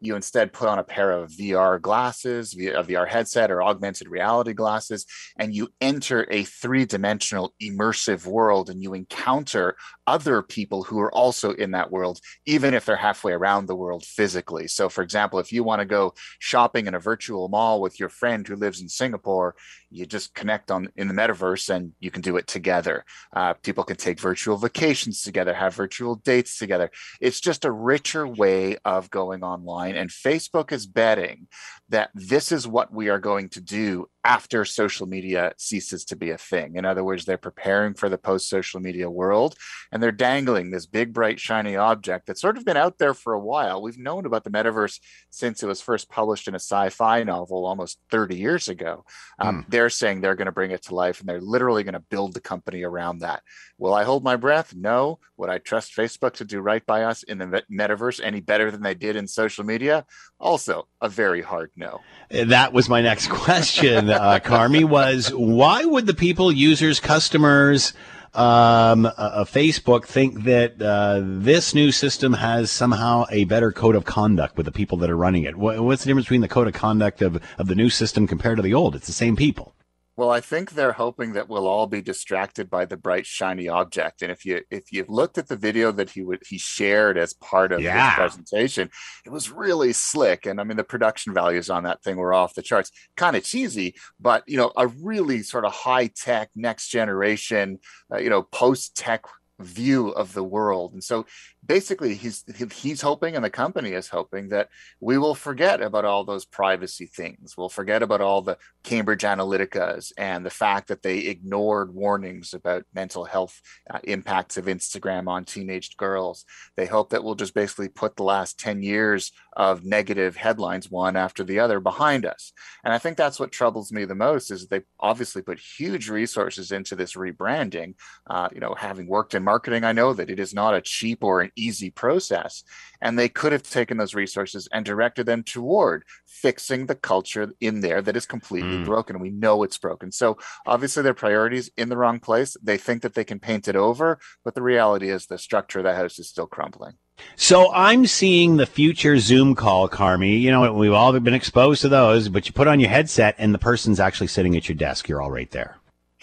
[0.02, 4.54] you instead put on a pair of VR glasses, a VR headset, or augmented reality
[4.54, 5.06] glasses,
[5.38, 9.78] and you enter a three dimensional immersive world, and you encounter
[10.08, 14.04] other people who are also in that world, even if they're halfway around the world
[14.04, 14.68] physically.
[14.68, 18.10] So, for example, if you want to go shopping in a virtual mall with your
[18.10, 19.56] friend who lives in Singapore,
[19.92, 23.04] you just connect on in the metaverse and you can do it together.
[23.34, 26.90] Uh, people can take virtual vacations together, have virtual dates together.
[27.20, 29.96] It's just a richer way of going online.
[29.96, 31.48] And Facebook is betting
[31.92, 36.30] that this is what we are going to do after social media ceases to be
[36.30, 36.76] a thing.
[36.76, 39.56] In other words, they're preparing for the post social media world
[39.92, 43.34] and they're dangling this big, bright, shiny object that's sort of been out there for
[43.34, 43.82] a while.
[43.82, 45.00] We've known about the metaverse
[45.32, 49.04] since it was first published in a sci fi novel almost 30 years ago.
[49.40, 52.00] Um, They're saying they're going to bring it to life and they're literally going to
[52.00, 53.42] build the company around that.
[53.78, 54.76] Will I hold my breath?
[54.76, 55.20] No.
[55.38, 58.84] Would I trust Facebook to do right by us in the metaverse any better than
[58.84, 60.06] they did in social media?
[60.40, 62.02] Also, a very hard no.
[62.30, 67.94] That was my next question, uh, Carmi, was why would the people, users, customers
[68.34, 74.06] um, uh, Facebook think that uh, this new system has somehow a better code of
[74.06, 75.58] conduct with the people that are running it?
[75.58, 78.64] What's the difference between the code of conduct of, of the new system compared to
[78.64, 78.96] the old?
[78.96, 79.74] It's the same people.
[80.18, 84.22] Well, I think they're hoping that we'll all be distracted by the bright shiny object.
[84.22, 87.34] And if you if you've looked at the video that he would he shared as
[87.34, 88.08] part of Yeah.
[88.10, 88.90] his presentation,
[89.26, 90.46] it was really slick.
[90.46, 92.92] And I mean the production values on that thing were off the charts.
[93.16, 97.80] Kind of cheesy, but you know, a really sort of high tech, next generation,
[98.14, 99.24] uh, you know, post tech
[99.60, 100.92] view of the world.
[100.94, 101.26] And so
[101.66, 102.44] basically he's
[102.74, 107.06] he's hoping and the company is hoping that we will forget about all those privacy
[107.06, 107.56] things.
[107.58, 112.84] We'll forget about all the Cambridge Analyticas and the fact that they ignored warnings about
[112.94, 116.46] mental health uh, impacts of Instagram on teenage girls.
[116.78, 121.16] They hope that we'll just basically put the last 10 years of negative headlines one
[121.16, 122.54] after the other behind us.
[122.84, 126.72] And I think that's what troubles me the most is they obviously put huge resources
[126.72, 127.96] into this rebranding.
[128.28, 131.24] Uh, you know, having worked in marketing, I know that it is not a cheap
[131.24, 132.64] or an easy process.
[133.02, 137.82] And they could have taken those resources and directed them toward fixing the culture in
[137.82, 138.84] there that is completely hmm.
[138.84, 139.20] broken.
[139.20, 140.12] We know it's broken.
[140.12, 142.58] So obviously their priorities in the wrong place.
[142.62, 145.86] They think that they can paint it over, but the reality is the structure of
[145.86, 146.94] the house is still crumbling.
[147.36, 150.40] So I'm seeing the future Zoom call, Carmi.
[150.40, 153.54] You know, we've all been exposed to those, but you put on your headset and
[153.54, 155.08] the person's actually sitting at your desk.
[155.08, 155.78] You're all right there.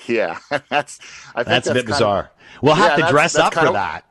[0.06, 1.00] Yeah, that's
[1.34, 2.30] I think That's a bit kind of- bizarre.
[2.62, 4.04] We'll have to dress up for of- that.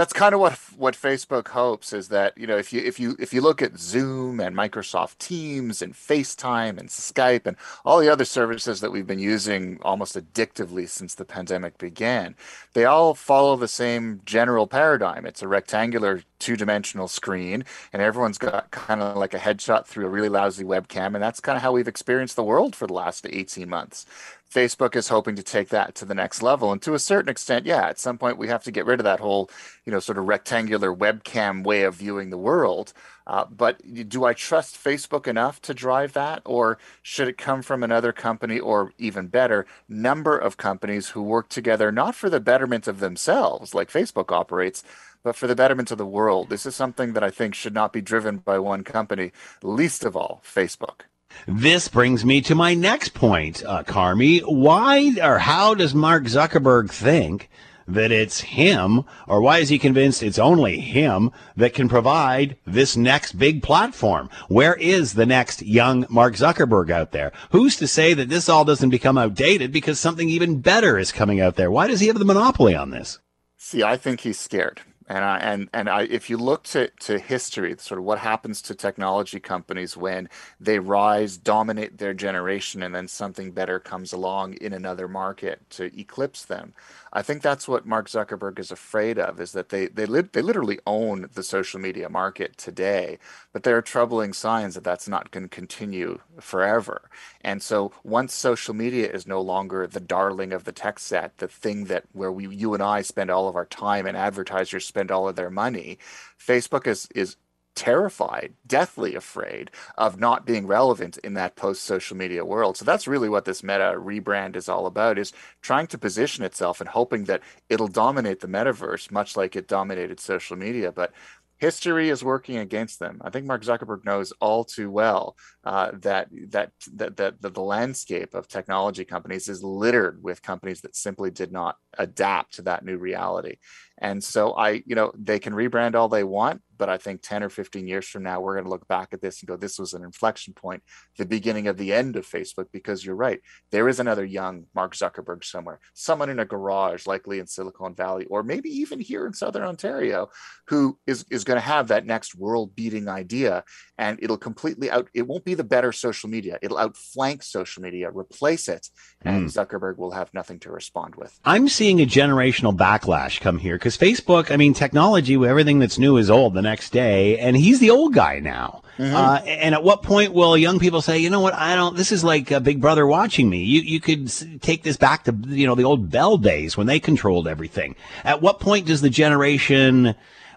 [0.00, 3.16] That's kind of what what Facebook hopes is that you know if you if you
[3.18, 8.08] if you look at Zoom and Microsoft Teams and FaceTime and Skype and all the
[8.08, 12.34] other services that we've been using almost addictively since the pandemic began,
[12.72, 15.26] they all follow the same general paradigm.
[15.26, 20.10] It's a rectangular two-dimensional screen and everyone's got kind of like a headshot through a
[20.10, 23.26] really lousy webcam and that's kind of how we've experienced the world for the last
[23.28, 24.06] 18 months.
[24.50, 26.72] Facebook is hoping to take that to the next level.
[26.72, 29.04] And to a certain extent, yeah, at some point we have to get rid of
[29.04, 29.48] that whole,
[29.84, 32.92] you know, sort of rectangular webcam way of viewing the world.
[33.28, 36.42] Uh, but do I trust Facebook enough to drive that?
[36.44, 41.48] Or should it come from another company or even better, number of companies who work
[41.48, 44.82] together not for the betterment of themselves, like Facebook operates,
[45.22, 46.48] but for the betterment of the world?
[46.48, 50.16] This is something that I think should not be driven by one company, least of
[50.16, 51.02] all, Facebook.
[51.46, 54.40] This brings me to my next point, uh, Carmi.
[54.40, 57.48] Why or how does Mark Zuckerberg think
[57.86, 62.96] that it's him, or why is he convinced it's only him that can provide this
[62.96, 64.30] next big platform?
[64.48, 67.32] Where is the next young Mark Zuckerberg out there?
[67.50, 71.40] Who's to say that this all doesn't become outdated because something even better is coming
[71.40, 71.70] out there?
[71.70, 73.18] Why does he have the monopoly on this?
[73.56, 74.80] See, I think he's scared.
[75.10, 78.62] And I, and and I, if you look to, to history, sort of what happens
[78.64, 80.30] to technology companies when
[80.60, 85.86] they rise, dominate their generation, and then something better comes along in another market to
[86.00, 86.74] eclipse them.
[87.12, 90.42] I think that's what Mark Zuckerberg is afraid of is that they they li- they
[90.42, 93.18] literally own the social media market today,
[93.52, 97.10] but there are troubling signs that that's not going to continue forever.
[97.42, 101.48] And so once social media is no longer the darling of the tech set, the
[101.48, 105.10] thing that where we you and I spend all of our time and advertisers spend
[105.10, 105.98] all of their money,
[106.38, 107.36] Facebook is is
[107.74, 112.76] terrified, deathly afraid of not being relevant in that post social media world.
[112.76, 116.80] So that's really what this meta rebrand is all about is trying to position itself
[116.80, 121.12] and hoping that it'll dominate the metaverse much like it dominated social media, but
[121.60, 123.20] history is working against them.
[123.22, 128.34] I think Mark Zuckerberg knows all too well uh, that, that, that that the landscape
[128.34, 132.96] of technology companies is littered with companies that simply did not adapt to that new
[132.96, 133.56] reality.
[134.00, 137.42] And so I, you know, they can rebrand all they want, but I think 10
[137.42, 139.78] or 15 years from now, we're going to look back at this and go, this
[139.78, 140.82] was an inflection point,
[141.18, 143.40] the beginning of the end of Facebook, because you're right.
[143.70, 148.24] There is another young Mark Zuckerberg somewhere, someone in a garage, likely in Silicon Valley,
[148.30, 150.30] or maybe even here in Southern Ontario,
[150.68, 153.62] who is, is going to have that next world beating idea.
[153.98, 156.58] And it'll completely out, it won't be the better social media.
[156.62, 158.88] It'll outflank social media, replace it,
[159.22, 159.52] and Mm.
[159.52, 161.38] Zuckerberg will have nothing to respond with.
[161.44, 166.16] I'm seeing a generational backlash come here because Facebook, I mean, technology, everything that's new
[166.16, 168.82] is old the next day, and he's the old guy now.
[168.98, 172.12] Uh, and at what point will young people say, you know what, I don't, this
[172.12, 173.64] is like a big brother watching me.
[173.64, 174.30] You, you could
[174.60, 177.96] take this back to, you know, the old Bell days when they controlled everything.
[178.24, 180.14] At what point does the generation,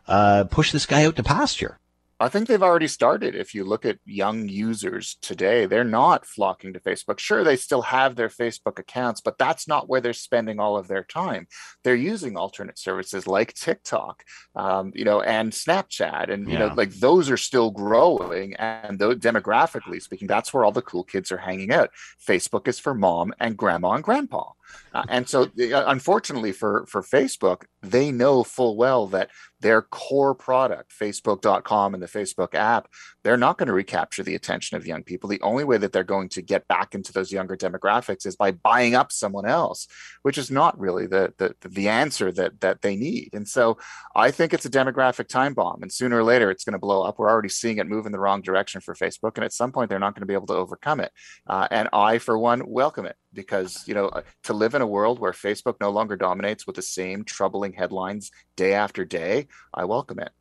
[0.10, 1.80] uh, push this guy out to pasture?
[2.24, 3.36] I think they've already started.
[3.36, 7.20] If you look at young users today, they're not flocking to Facebook.
[7.20, 10.88] Sure, they still have their Facebook accounts, but that's not where they're spending all of
[10.88, 11.48] their time.
[11.84, 14.24] They're using alternate services like TikTok,
[14.56, 18.54] um, you know, and Snapchat, and you know, like those are still growing.
[18.56, 21.90] And though demographically speaking, that's where all the cool kids are hanging out.
[22.26, 24.52] Facebook is for mom and grandma and grandpa.
[24.94, 30.36] Uh, and so, uh, unfortunately for for Facebook, they know full well that their core
[30.36, 32.88] product, Facebook.com and the Facebook app,
[33.24, 35.30] they're not going to recapture the attention of young people.
[35.30, 38.52] The only way that they're going to get back into those younger demographics is by
[38.52, 39.88] buying up someone else,
[40.22, 43.30] which is not really the the, the answer that that they need.
[43.34, 43.78] And so,
[44.16, 47.04] I think it's a demographic time bomb, and sooner or later, it's going to blow
[47.04, 47.18] up.
[47.18, 49.90] We're already seeing it move in the wrong direction for Facebook, and at some point,
[49.90, 51.12] they're not going to be able to overcome it.
[51.48, 54.88] Uh, and I, for one, welcome it because you know uh, to live in a
[54.88, 59.86] world where Facebook no longer dominates with the same troubling headlines day after day, I
[59.86, 60.32] welcome it.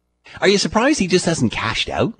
[0.40, 2.14] Are you surprised he just hasn't cashed out?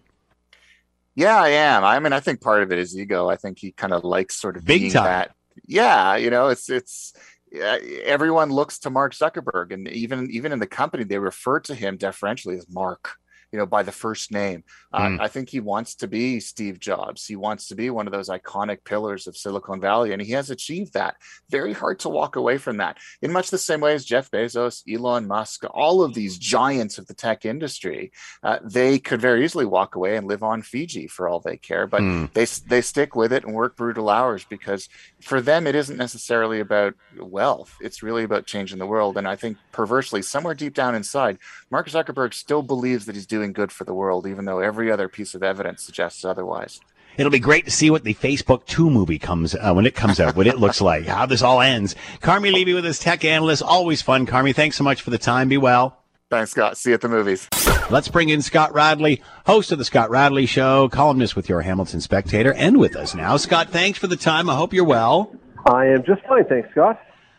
[1.15, 1.85] Yeah, I am.
[1.85, 3.29] I mean, I think part of it is ego.
[3.29, 5.05] I think he kind of likes sort of Big being time.
[5.05, 5.35] that.
[5.67, 7.13] Yeah, you know, it's it's
[7.55, 11.97] everyone looks to Mark Zuckerberg, and even even in the company, they refer to him
[11.97, 13.17] deferentially as Mark.
[13.53, 14.65] You know, by the first name.
[14.93, 15.21] Uh, Mm.
[15.21, 17.27] I think he wants to be Steve Jobs.
[17.27, 20.49] He wants to be one of those iconic pillars of Silicon Valley, and he has
[20.51, 21.17] achieved that.
[21.51, 22.97] Very hard to walk away from that.
[23.21, 27.07] In much the same way as Jeff Bezos, Elon Musk, all of these giants of
[27.09, 31.29] the tech industry, uh, they could very easily walk away and live on Fiji for
[31.29, 31.87] all they care.
[31.87, 32.25] But Hmm.
[32.33, 34.89] they they stick with it and work brutal hours because
[35.21, 37.77] for them it isn't necessarily about wealth.
[37.81, 39.17] It's really about changing the world.
[39.19, 41.39] And I think perversely, somewhere deep down inside,
[41.71, 45.09] Mark Zuckerberg still believes that he's doing good for the world, even though every other
[45.09, 46.81] piece of evidence suggests otherwise.
[47.17, 50.21] It'll be great to see what the Facebook 2 movie comes, uh, when it comes
[50.21, 51.97] out, what it looks like, how this all ends.
[52.21, 53.63] Carmi Levy with us, tech analyst.
[53.63, 54.55] Always fun, Carmi.
[54.55, 55.49] Thanks so much for the time.
[55.49, 55.99] Be well.
[56.31, 56.79] Thanks, Scott.
[56.79, 57.49] See you at the movies.
[57.91, 62.01] Let's bring in Scott Radley, host of the Scott Radley Show, columnist with your Hamilton
[62.01, 63.37] Spectator, and with us now.
[63.37, 64.49] Scott, thanks for the time.
[64.49, 65.37] I hope you're well.
[65.67, 66.99] I am just fine, thanks, Scott.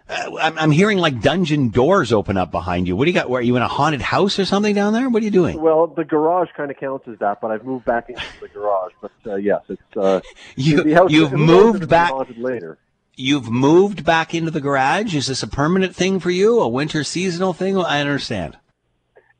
[0.10, 2.96] Uh, I'm, I'm hearing like dungeon doors open up behind you.
[2.96, 3.30] What do you got?
[3.30, 5.10] Where, are you in a haunted house or something down there?
[5.10, 5.62] What are you doing?
[5.62, 8.92] Well, the garage kind of counts as that, but I've moved back into the garage.
[9.02, 10.20] But uh, yes, it's uh,
[10.56, 12.78] You- the house, you've moved back- later.
[13.16, 15.14] You've moved back into the garage.
[15.16, 16.60] Is this a permanent thing for you?
[16.60, 17.78] A winter seasonal thing?
[17.78, 18.58] I understand.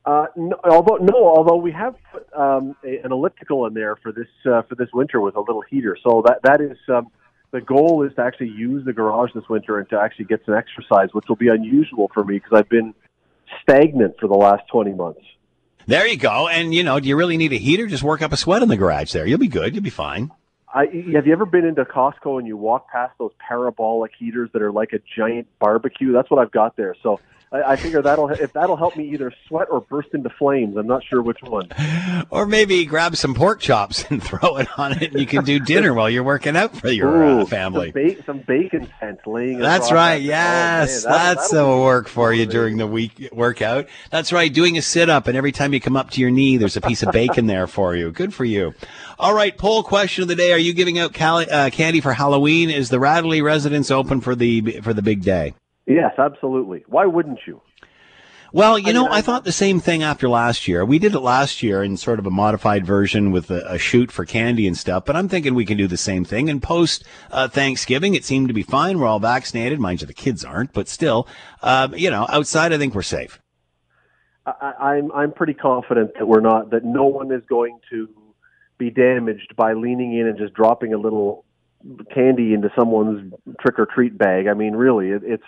[0.06, 4.12] Uh, no, although no, although we have put um, a, an elliptical in there for
[4.12, 5.96] this uh, for this winter with a little heater.
[6.02, 7.08] So that that is um,
[7.54, 10.56] the goal is to actually use the garage this winter and to actually get some
[10.56, 12.92] exercise, which will be unusual for me because I've been
[13.62, 15.20] stagnant for the last twenty months.
[15.86, 16.48] There you go.
[16.48, 17.86] And you know, do you really need a heater?
[17.86, 19.24] Just work up a sweat in the garage there.
[19.24, 19.72] You'll be good.
[19.72, 20.32] You'll be fine.
[20.74, 24.60] I, have you ever been into Costco and you walk past those parabolic heaters that
[24.60, 26.10] are like a giant barbecue?
[26.10, 26.96] That's what I've got there.
[27.04, 27.20] So
[27.54, 30.76] I, figure that'll if that'll help me either sweat or burst into flames.
[30.76, 31.68] I'm not sure which one.
[32.30, 35.60] Or maybe grab some pork chops and throw it on it, and you can do
[35.60, 37.92] dinner while you're working out for your Ooh, uh, family.
[37.92, 39.58] Some, ba- some bacon scent laying.
[39.58, 40.16] That's right.
[40.18, 43.86] that- Yes, oh, man, that'll- that's that'll work for you during the week workout.
[44.10, 44.52] That's right.
[44.52, 46.80] Doing a sit up, and every time you come up to your knee, there's a
[46.80, 48.10] piece of bacon there for you.
[48.10, 48.74] Good for you.
[49.18, 49.56] All right.
[49.56, 52.70] Poll question of the day: Are you giving out cali- uh, candy for Halloween?
[52.70, 55.54] Is the Radley residence open for the for the big day?
[55.86, 56.84] Yes, absolutely.
[56.86, 57.60] Why wouldn't you?
[58.52, 60.84] Well, you know, I thought the same thing after last year.
[60.84, 64.12] We did it last year in sort of a modified version with a, a chute
[64.12, 66.48] for candy and stuff, but I'm thinking we can do the same thing.
[66.48, 69.00] And post uh, Thanksgiving, it seemed to be fine.
[69.00, 69.80] We're all vaccinated.
[69.80, 71.26] Mind you, the kids aren't, but still,
[71.62, 73.40] um, you know, outside, I think we're safe.
[74.46, 78.08] I, I'm I'm pretty confident that we're not that no one is going to
[78.78, 81.44] be damaged by leaning in and just dropping a little
[82.14, 84.46] candy into someone's trick or treat bag.
[84.46, 85.44] I mean, really, it, it's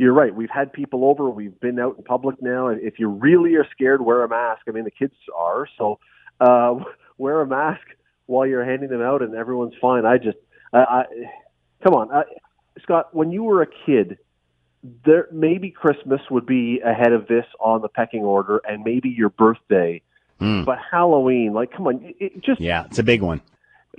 [0.00, 0.34] you're right.
[0.34, 1.28] We've had people over.
[1.28, 2.68] We've been out in public now.
[2.68, 4.62] If you really are scared, wear a mask.
[4.66, 5.98] I mean, the kids are so
[6.40, 6.76] uh,
[7.18, 7.82] wear a mask
[8.24, 10.06] while you're handing them out, and everyone's fine.
[10.06, 10.38] I just,
[10.72, 11.04] I, I
[11.84, 12.22] come on, I,
[12.82, 13.14] Scott.
[13.14, 14.16] When you were a kid,
[15.04, 19.28] there maybe Christmas would be ahead of this on the pecking order, and maybe your
[19.28, 20.00] birthday.
[20.38, 20.64] Hmm.
[20.64, 23.42] But Halloween, like, come on, it, it just Yeah, it's a big one.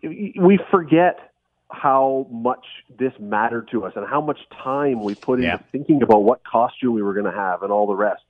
[0.02, 1.31] we forget
[1.72, 2.66] how much
[3.00, 5.58] this mattered to us and how much time we put into Yeah.
[5.72, 8.24] thinking about what costume we were going to have and all the rest.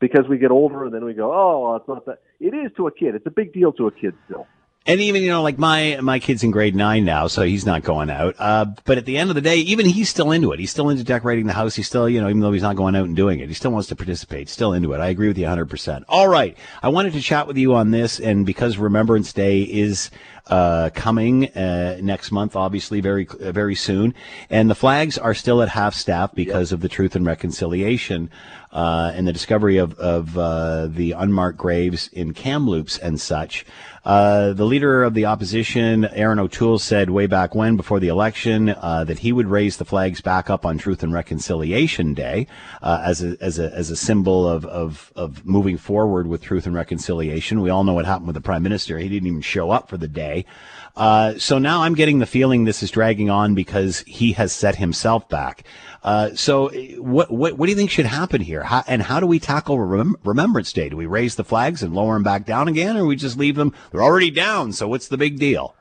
[0.00, 2.20] Because we get older and then we go, oh, well, it's not that.
[2.40, 3.14] It is to a kid.
[3.14, 4.46] It's a big deal to a kid still.
[4.88, 7.82] And even you know, like my my kid's in grade nine now, so he's not
[7.82, 8.34] going out.
[8.38, 10.60] Uh, but at the end of the day, even he's still into it.
[10.60, 11.74] He's still into decorating the house.
[11.74, 13.70] He's still, you know, even though he's not going out and doing it, he still
[13.70, 14.48] wants to participate.
[14.48, 15.00] Still into it.
[15.00, 15.66] I agree with you 100.
[15.66, 19.60] percent All right, I wanted to chat with you on this, and because Remembrance Day
[19.60, 20.10] is
[20.48, 24.14] uh, coming uh, next month, obviously very uh, very soon,
[24.48, 28.30] and the flags are still at half staff because of the Truth and Reconciliation
[28.72, 33.66] uh, and the discovery of of uh, the unmarked graves in Kamloops and such.
[34.08, 38.70] Uh, the leader of the opposition, Erin O'Toole, said way back when, before the election,
[38.70, 42.46] uh, that he would raise the flags back up on Truth and Reconciliation Day
[42.80, 46.64] uh, as a as a as a symbol of, of of moving forward with truth
[46.64, 47.60] and reconciliation.
[47.60, 49.98] We all know what happened with the prime minister; he didn't even show up for
[49.98, 50.46] the day.
[50.98, 54.74] Uh, so now I'm getting the feeling this is dragging on because he has set
[54.74, 55.62] himself back.
[56.02, 58.64] Uh, so what, what what do you think should happen here?
[58.64, 60.88] How, and how do we tackle Remem- Remembrance Day?
[60.88, 63.54] Do we raise the flags and lower them back down again, or we just leave
[63.54, 63.72] them?
[63.92, 64.72] They're already down.
[64.72, 65.76] So what's the big deal?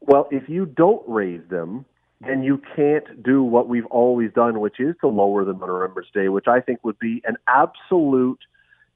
[0.00, 1.86] Well, if you don't raise them,
[2.20, 6.10] then you can't do what we've always done, which is to lower them on Remembrance
[6.12, 8.40] Day, which I think would be an absolute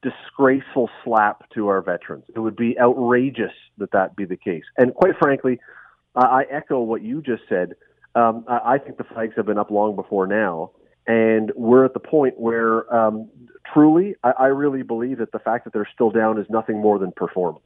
[0.03, 2.25] disgraceful slap to our veterans.
[2.35, 4.65] It would be outrageous that that be the case.
[4.77, 5.61] And quite frankly,
[6.15, 7.75] I echo what you just said.
[8.15, 10.73] Um, I I think the flags have been up long before now,
[11.07, 13.29] and we're at the point where um,
[13.73, 16.99] truly, I, I really believe that the fact that they're still down is nothing more
[16.99, 17.65] than performance.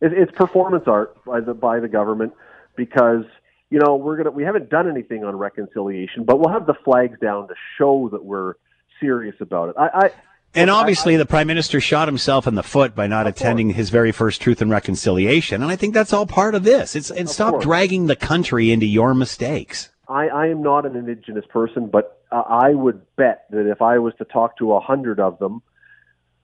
[0.00, 2.32] It, it's performance art by the by the government
[2.76, 3.24] because
[3.70, 7.18] you know we're gonna we haven't done anything on reconciliation, but we'll have the flags
[7.20, 8.54] down to show that we're
[9.00, 9.76] serious about it.
[9.78, 10.10] I, I
[10.54, 14.12] And obviously, the prime minister shot himself in the foot by not attending his very
[14.12, 16.94] first Truth and Reconciliation, and I think that's all part of this.
[16.94, 17.64] It's and stop course.
[17.64, 19.90] dragging the country into your mistakes.
[20.08, 23.98] I, I am not an indigenous person, but uh, I would bet that if I
[23.98, 25.62] was to talk to a hundred of them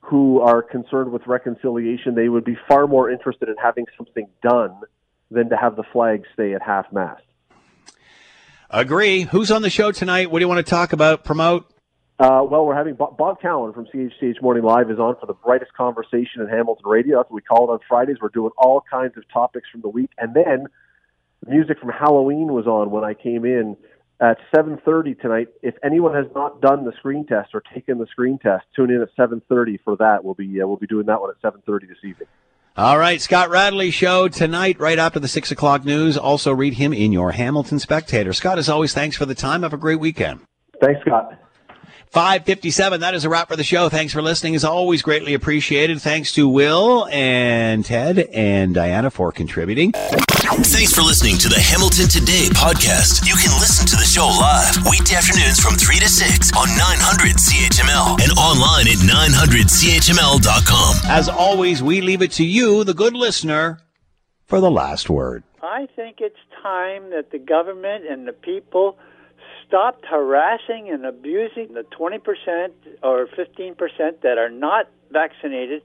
[0.01, 4.75] who are concerned with reconciliation, they would be far more interested in having something done
[5.31, 7.23] than to have the flag stay at half mast.
[8.71, 9.23] Agree.
[9.23, 10.31] Who's on the show tonight?
[10.31, 11.25] What do you want to talk about?
[11.25, 11.71] Promote?
[12.21, 15.33] Uh, well, we're having Bob, Bob Cowan from CHCH Morning Live is on for the
[15.33, 17.17] brightest conversation in Hamilton radio.
[17.17, 18.19] That's what we call it on Fridays.
[18.21, 20.67] We're doing all kinds of topics from the week, and then
[21.47, 23.75] music from Halloween was on when I came in
[24.21, 25.49] at 7:30 tonight.
[25.63, 29.01] If anyone has not done the screen test or taken the screen test, tune in
[29.01, 30.23] at 7:30 for that.
[30.23, 32.29] We'll be uh, we'll be doing that one at 7:30 this evening.
[32.77, 36.19] All right, Scott Radley show tonight, right after the six o'clock news.
[36.19, 38.35] Also, read him in your Hamilton Spectator.
[38.35, 39.63] Scott, as always, thanks for the time.
[39.63, 40.41] Have a great weekend.
[40.83, 41.39] Thanks, Scott.
[42.11, 43.01] 557.
[43.01, 43.89] That is a wrap for the show.
[43.89, 44.57] Thanks for listening.
[44.57, 46.03] As always, greatly appreciated.
[46.03, 49.93] Thanks to Will and Ted and Diana for contributing.
[49.93, 53.25] Thanks for listening to the Hamilton Today podcast.
[53.29, 57.37] You can listen to the show live weekday afternoons from 3 to 6 on 900
[57.39, 60.97] CHML and online at 900CHML.com.
[61.09, 63.79] As always, we leave it to you, the good listener,
[64.47, 65.45] for the last word.
[65.63, 68.99] I think it's time that the government and the people
[69.71, 72.71] stopped harassing and abusing the 20%
[73.05, 73.77] or 15%
[74.23, 75.83] that are not vaccinated.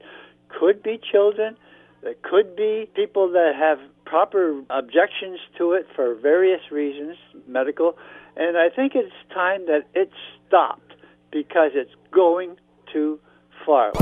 [0.48, 1.56] Could be children,
[2.02, 7.96] that could be people that have proper objections to it for various reasons, medical,
[8.36, 10.10] and I think it's time that it
[10.46, 10.94] stopped
[11.30, 12.56] because it's going
[12.92, 13.20] too
[13.64, 13.92] far.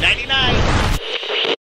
[0.00, 1.18] 99